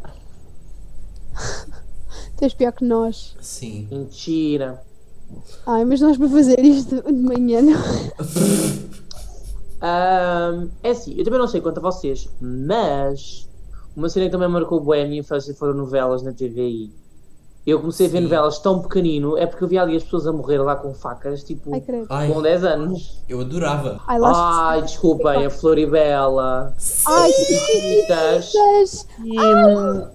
Tu 2.38 2.44
és 2.44 2.54
pior 2.54 2.74
que 2.74 2.86
nós. 2.86 3.36
Sim. 3.42 3.88
Mentira. 3.90 4.84
Ai, 5.68 5.84
mas 5.86 6.02
nós 6.02 6.18
para 6.18 6.30
fazer 6.30 6.60
isto 6.60 7.02
de 7.02 7.12
manhã 7.14 7.62
não. 7.62 7.74
Ahm, 9.82 10.70
é 10.84 10.92
assim, 10.92 11.14
eu 11.18 11.24
também 11.24 11.40
não 11.40 11.48
sei 11.48 11.62
quanto 11.62 11.78
a 11.80 11.82
vocês, 11.82 12.30
mas 12.42 13.48
uma 13.96 14.10
cena 14.10 14.26
que 14.26 14.32
também 14.32 14.48
marcou 14.48 14.80
bué 14.80 15.04
a 15.04 15.08
minha 15.08 15.20
infância 15.20 15.54
foram 15.54 15.74
novelas 15.74 16.24
na 16.24 16.32
TVI. 16.34 16.92
Eu 17.68 17.80
comecei 17.80 18.06
a 18.06 18.10
ver 18.10 18.18
Sim. 18.20 18.24
novelas 18.26 18.60
tão 18.60 18.80
pequenino, 18.80 19.38
é 19.38 19.46
porque 19.48 19.64
eu 19.64 19.68
via 19.68 19.82
ali 19.82 19.96
as 19.96 20.04
pessoas 20.04 20.28
a 20.28 20.32
morrer 20.32 20.60
lá 20.60 20.76
com 20.76 20.94
facas, 20.94 21.44
tipo, 21.44 21.72
Ai, 22.10 22.32
com 22.32 22.40
10 22.42 22.64
anos. 22.64 23.24
eu 23.28 23.42
adorava. 23.42 24.00
Ai, 24.08 24.20
Ai, 24.24 24.82
desculpem, 24.84 25.46
a 25.46 25.50
Floribela, 25.50 26.76
Ai, 27.08 27.32
Jesus! 27.32 29.08
e, 29.24 29.40
hum, 29.40 30.08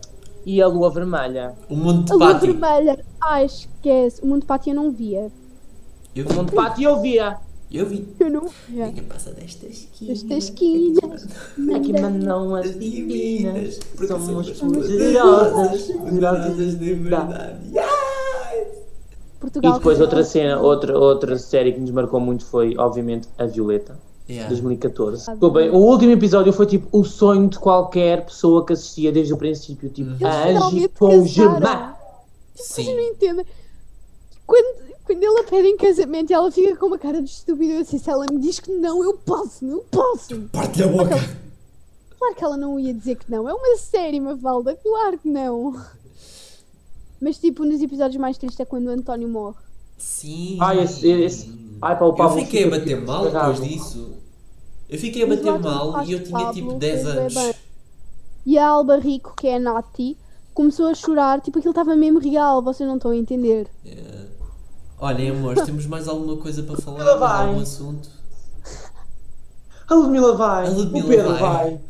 e 0.47 0.63
a 0.63 0.69
Lua 0.69 0.91
Vermelha. 0.91 1.55
O 1.69 1.75
mundo 1.75 2.03
A 2.03 2.05
de 2.05 2.13
lua 2.25 2.35
pátio. 2.35 2.53
vermelha! 2.53 3.05
Ai, 3.23 3.45
esquece. 3.45 4.23
O 4.23 4.27
mundo 4.27 4.45
eu 4.67 4.75
não 4.75 4.91
via. 4.91 5.31
Eu 6.15 6.27
O 6.27 6.35
Mundo 6.35 6.53
Pátio 6.53 6.89
eu 6.89 7.01
via. 7.01 7.37
Eu 7.71 7.87
vi. 7.87 8.09
Eu 8.19 8.31
não 8.31 8.49
via. 8.69 8.87
Ninguém 8.87 9.05
passa 9.05 9.31
desta 9.31 9.67
esquina. 9.67 10.11
Desta 10.13 10.35
esquina. 10.35 11.01
Aqui 11.77 11.93
Manda- 11.93 12.01
mandam 12.11 12.55
as 12.57 12.67
As 12.67 12.79
divinas. 12.79 13.79
Somos 14.09 14.51
poderosas. 14.51 15.83
poderosas 15.93 16.79
de 16.79 16.95
verdade. 16.95 17.61
Portugal. 19.39 19.73
E 19.73 19.75
depois 19.79 20.01
outra 20.01 20.25
cena, 20.25 20.61
outra, 20.61 20.99
outra 20.99 21.39
série 21.39 21.73
que 21.73 21.81
nos 21.81 21.91
marcou 21.91 22.21
muito 22.21 22.45
foi, 22.45 22.77
obviamente, 22.77 23.29
A 23.39 23.47
Violeta, 23.47 23.97
Yeah. 24.29 24.49
2014. 24.49 25.25
Ficou 25.33 25.51
bem. 25.51 25.71
O 25.71 25.77
último 25.79 26.13
episódio 26.13 26.53
foi 26.53 26.67
tipo 26.67 26.87
o 26.97 27.03
sonho 27.05 27.49
de 27.49 27.59
qualquer 27.59 28.25
pessoa 28.27 28.65
que 28.67 28.73
assistia 28.73 29.11
desde 29.11 29.33
o 29.33 29.37
princípio. 29.37 29.89
Tipo, 29.89 30.11
a 30.25 30.43
Angie 30.45 30.53
finalmente 30.53 30.89
com 30.99 31.19
o 31.19 31.25
casaram. 31.25 32.00
Eu 32.61 32.85
Sim. 32.85 32.95
não 32.95 33.03
entendo. 33.03 33.45
Quando, 34.47 34.83
quando 35.05 35.23
ele 35.23 35.41
a 35.41 35.45
pede 35.45 35.69
em 35.69 35.77
casamento, 35.77 36.33
ela 36.33 36.51
fica 36.51 36.77
com 36.77 36.87
uma 36.87 36.99
cara 36.99 37.23
de 37.23 37.31
estúpido. 37.31 37.73
Eu 37.73 37.81
assim, 37.81 37.99
se 37.99 38.11
ela 38.11 38.27
me 38.31 38.39
diz 38.41 38.59
que 38.61 38.71
não, 38.73 39.03
eu 39.05 39.15
posso, 39.15 39.65
não 39.65 39.81
posso. 39.85 40.41
Parte 40.53 40.83
a 40.83 40.89
boca. 40.89 41.17
Claro 42.19 42.35
que 42.35 42.45
ela 42.45 42.57
não 42.57 42.79
ia 42.79 42.93
dizer 42.93 43.17
que 43.17 43.31
não. 43.31 43.49
É 43.49 43.55
uma 43.55 43.77
série, 43.77 44.21
Mafalda. 44.21 44.75
Claro 44.77 45.19
que 45.19 45.29
não. 45.29 45.75
Mas, 47.21 47.39
tipo, 47.39 47.65
nos 47.65 47.81
episódios 47.83 48.21
mais 48.21 48.39
tristes 48.39 48.61
é 48.61 48.65
quando 48.65 48.87
o 48.87 48.91
António 48.91 49.29
morre. 49.29 49.57
Sim. 49.99 50.57
Ai, 50.61 50.83
esse- 50.83 51.07
esse- 51.09 51.53
ai, 51.83 51.99
pá, 51.99 52.05
o 52.05 52.09
eu 52.09 52.15
Pablo 52.15 52.39
fiquei 52.41 52.65
a 52.65 52.71
bater 52.71 52.97
mal 53.01 53.25
depois 53.25 53.33
desgarrado. 53.61 53.63
disso. 53.63 54.13
Eu 54.89 54.99
fiquei 54.99 55.23
a 55.23 55.27
bater 55.27 55.59
mal 55.61 56.05
e 56.05 56.13
eu 56.13 56.25
tinha 56.25 56.39
Pablo, 56.39 56.53
tipo 56.55 56.73
10 56.75 57.03
fez 57.03 57.15
bem 57.35 57.43
anos. 57.45 57.57
E 58.47 58.59
a 58.59 58.67
Alba 58.69 58.97
Rico, 58.99 59.35
que 59.37 59.47
é 59.47 59.57
a 59.57 59.61
Nati, 59.61 60.17
começou 60.61 60.87
a 60.89 60.95
chorar. 60.95 61.41
Tipo, 61.41 61.59
aquilo 61.59 61.73
estava 61.73 61.97
mesmo 61.97 62.19
real. 62.19 62.61
Vocês 62.63 62.87
não 62.89 62.97
estão 62.97 63.11
a 63.13 63.17
entender. 63.17 63.67
Yeah. 63.85 64.27
Olhem, 64.99 65.31
amores, 65.31 65.65
temos 65.67 65.87
mais 65.87 66.07
alguma 66.07 66.37
coisa 66.37 66.63
para 66.63 66.77
falar? 66.77 67.01
Ela 67.01 67.17
Mais 67.19 67.33
vai. 67.33 67.47
algum 67.49 67.61
assunto? 67.63 68.09
A 69.89 69.95
Ludmilla 69.95 70.37
vai. 70.37 70.67
A 70.67 70.71
Ludmilla 70.71 71.05
o 71.05 71.09
Pedro 71.09 71.29
vai. 71.31 71.41
vai. 71.41 71.81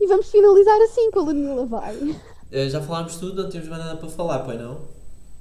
E 0.00 0.06
vamos 0.06 0.26
finalizar 0.30 0.80
assim 0.82 1.10
com 1.10 1.20
a 1.20 1.22
Ludmilla 1.24 1.66
vai. 1.66 2.16
Eh, 2.52 2.68
já 2.68 2.80
falámos 2.80 3.16
tudo, 3.16 3.42
não 3.42 3.50
temos 3.50 3.68
mais 3.68 3.84
nada 3.84 3.96
para 3.96 4.08
falar, 4.08 4.38
pois 4.40 4.58
não? 4.60 4.78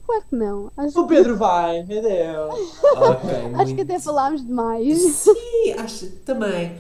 Claro 0.05 0.23
que 0.29 0.35
não. 0.35 0.71
Acho, 0.77 1.01
O 1.01 1.07
Pedro 1.07 1.37
vai, 1.37 1.83
meu 1.83 2.01
Deus. 2.01 2.55
Ok, 2.97 3.29
acho 3.55 3.65
que 3.65 3.73
muito- 3.75 3.81
até 3.81 3.99
falámos 3.99 4.45
demais. 4.45 4.97
Sim, 5.01 5.71
acho 5.77 6.07
também. 6.25 6.75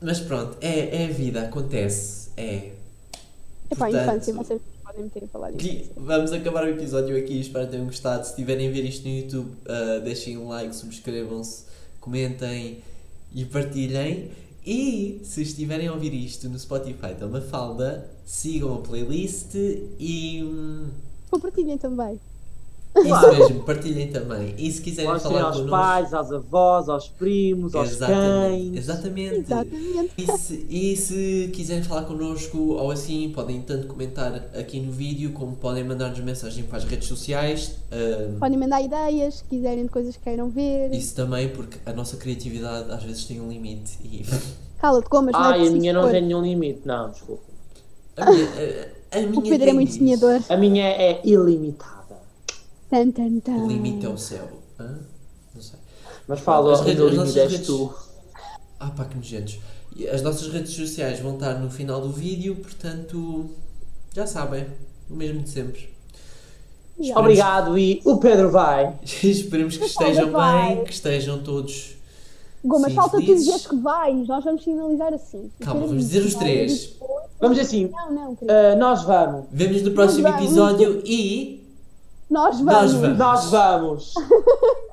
Mas 0.00 0.20
pronto, 0.20 0.56
é, 0.60 1.02
é 1.02 1.06
a 1.06 1.12
vida, 1.12 1.42
acontece. 1.42 2.30
É. 2.36 2.72
Epá, 3.70 3.86
Portanto, 3.86 4.02
infância, 4.02 4.34
vocês 4.34 4.60
podem 4.82 5.04
me 5.04 5.10
ter 5.10 5.24
a 5.24 5.28
falar 5.28 5.52
disso. 5.52 5.90
Vamos 5.96 6.32
acabar 6.32 6.64
o 6.64 6.68
episódio 6.68 7.16
aqui, 7.18 7.40
espero 7.40 7.66
que 7.66 7.72
tenham 7.72 7.86
gostado. 7.86 8.26
Se 8.26 8.34
tiverem 8.34 8.68
a 8.68 8.70
ver 8.72 8.84
isto 8.84 9.06
no 9.06 9.14
YouTube, 9.14 9.50
ah, 9.68 10.00
deixem 10.02 10.38
um 10.38 10.48
like, 10.48 10.74
subscrevam-se, 10.74 11.64
comentem 12.00 12.78
e 13.34 13.44
partilhem. 13.44 14.30
E 14.66 15.20
se 15.24 15.42
estiverem 15.42 15.88
a 15.88 15.92
ouvir 15.92 16.12
isto 16.12 16.48
no 16.48 16.58
Spotify 16.58 17.14
da 17.18 17.26
Mafalda, 17.26 18.08
sigam 18.24 18.74
a 18.74 18.78
playlist 18.78 19.54
e. 19.54 20.42
hum, 20.42 20.88
Compartilhem 21.30 21.78
também. 21.78 22.18
Isso 22.96 23.32
mesmo, 23.38 23.62
partilhem 23.62 24.08
também. 24.10 24.54
E 24.58 24.70
se 24.72 24.80
quiserem 24.82 25.12
Mostrem 25.12 25.32
falar 25.32 25.46
aos 25.46 25.56
connosco. 25.56 25.70
pais, 25.76 26.14
aos 26.14 26.32
avós, 26.32 26.88
aos 26.88 27.08
primos, 27.08 27.74
aos 27.74 27.90
Exatamente, 27.90 28.64
cães. 28.70 28.76
exatamente. 28.78 29.38
Exatamente. 29.40 30.10
E 30.18 30.26
se, 30.38 30.66
e 30.68 30.96
se 30.96 31.50
quiserem 31.54 31.82
falar 31.84 32.02
connosco 32.06 32.58
ou 32.58 32.90
assim, 32.90 33.30
podem 33.34 33.60
tanto 33.62 33.86
comentar 33.86 34.34
aqui 34.58 34.80
no 34.80 34.90
vídeo 34.90 35.30
como 35.32 35.54
podem 35.54 35.84
mandar-nos 35.84 36.18
mensagem 36.20 36.64
para 36.64 36.78
as 36.78 36.84
redes 36.84 37.06
sociais. 37.06 37.76
ah, 37.92 38.36
Podem 38.40 38.58
mandar 38.58 38.82
ideias, 38.82 39.34
se 39.36 39.44
quiserem 39.44 39.84
de 39.84 39.90
coisas 39.90 40.16
que 40.16 40.22
queiram 40.24 40.48
ver. 40.48 40.92
isso 40.92 41.14
também, 41.14 41.48
porque 41.50 41.78
a 41.86 41.92
nossa 41.92 42.16
criatividade 42.16 42.90
às 42.90 43.02
vezes 43.04 43.24
tem 43.26 43.40
um 43.40 43.48
limite. 43.48 43.92
E 44.02 44.24
Cala-te, 44.80 45.08
comas, 45.08 45.32
não 45.32 45.44
é 45.52 45.58
Ai, 45.58 45.66
a 45.68 45.70
minha 45.70 45.92
não 45.92 46.02
pôr. 46.02 46.10
tem 46.12 46.22
nenhum 46.22 46.42
limite. 46.42 46.80
Não, 46.84 47.10
desculpa. 47.10 47.42
a 48.16 48.30
minha, 48.30 48.46
a, 49.12 49.18
a 49.18 49.20
minha 49.22 49.38
O 49.38 49.42
Pedro 49.42 49.70
é 49.70 49.72
muito 49.72 49.92
sonhador. 49.92 50.40
A 50.48 50.56
minha 50.56 50.84
é 50.84 51.20
ilimitada. 51.24 51.97
Tan, 52.90 53.10
tan, 53.10 53.40
tan. 53.40 53.52
O 53.56 53.68
limite 53.68 54.06
é 54.06 54.08
o 54.08 54.16
céu. 54.18 54.48
Hã? 54.78 54.98
Não 55.54 55.62
sei. 55.62 55.78
Mas 56.26 56.40
fala, 56.40 56.72
As 56.72 56.80
o 56.80 56.84
redes- 56.84 57.04
as 57.04 57.14
nossas 57.14 57.34
redes- 57.52 57.66
tu. 57.66 57.92
Ah 58.80 58.90
pá, 58.90 59.04
que 59.04 59.16
nojentos. 59.16 59.58
As 60.12 60.22
nossas 60.22 60.48
redes 60.52 60.72
sociais 60.72 61.18
vão 61.20 61.34
estar 61.34 61.54
no 61.54 61.70
final 61.70 62.00
do 62.00 62.10
vídeo, 62.10 62.56
portanto, 62.56 63.50
já 64.14 64.26
sabem. 64.26 64.66
O 65.10 65.14
mesmo 65.14 65.42
de 65.42 65.48
sempre. 65.50 65.88
Yeah. 67.00 67.18
Obrigado 67.20 67.78
e 67.78 68.00
o 68.04 68.18
Pedro 68.18 68.50
vai. 68.50 68.94
Esperemos 69.02 69.76
que 69.76 69.84
estejam 69.86 70.32
bem, 70.32 70.84
que 70.84 70.92
estejam 70.92 71.38
todos. 71.42 71.96
Sim, 72.62 72.94
falta 72.94 73.18
tu 73.18 73.24
dizeres 73.24 73.66
que 73.66 73.76
vais. 73.76 74.26
Nós 74.26 74.44
vamos 74.44 74.64
finalizar 74.64 75.14
assim. 75.14 75.50
Calma, 75.60 75.86
vamos 75.86 76.02
dizer 76.04 76.24
os 76.24 76.34
três. 76.34 76.96
Vamos 77.40 77.56
assim, 77.58 77.88
Não, 77.88 78.12
não, 78.12 78.38
ah, 78.48 78.74
nós 78.76 79.04
vamos. 79.04 79.46
Vemos 79.52 79.80
no 79.82 79.92
próximo 79.92 80.24
vamos. 80.24 80.42
episódio 80.44 81.02
e. 81.06 81.67
Nós 82.30 82.60
Nós 82.60 82.92
vamos. 82.92 83.00
vamos. 83.00 83.18
Nós 83.18 83.50
vamos. 83.50 84.14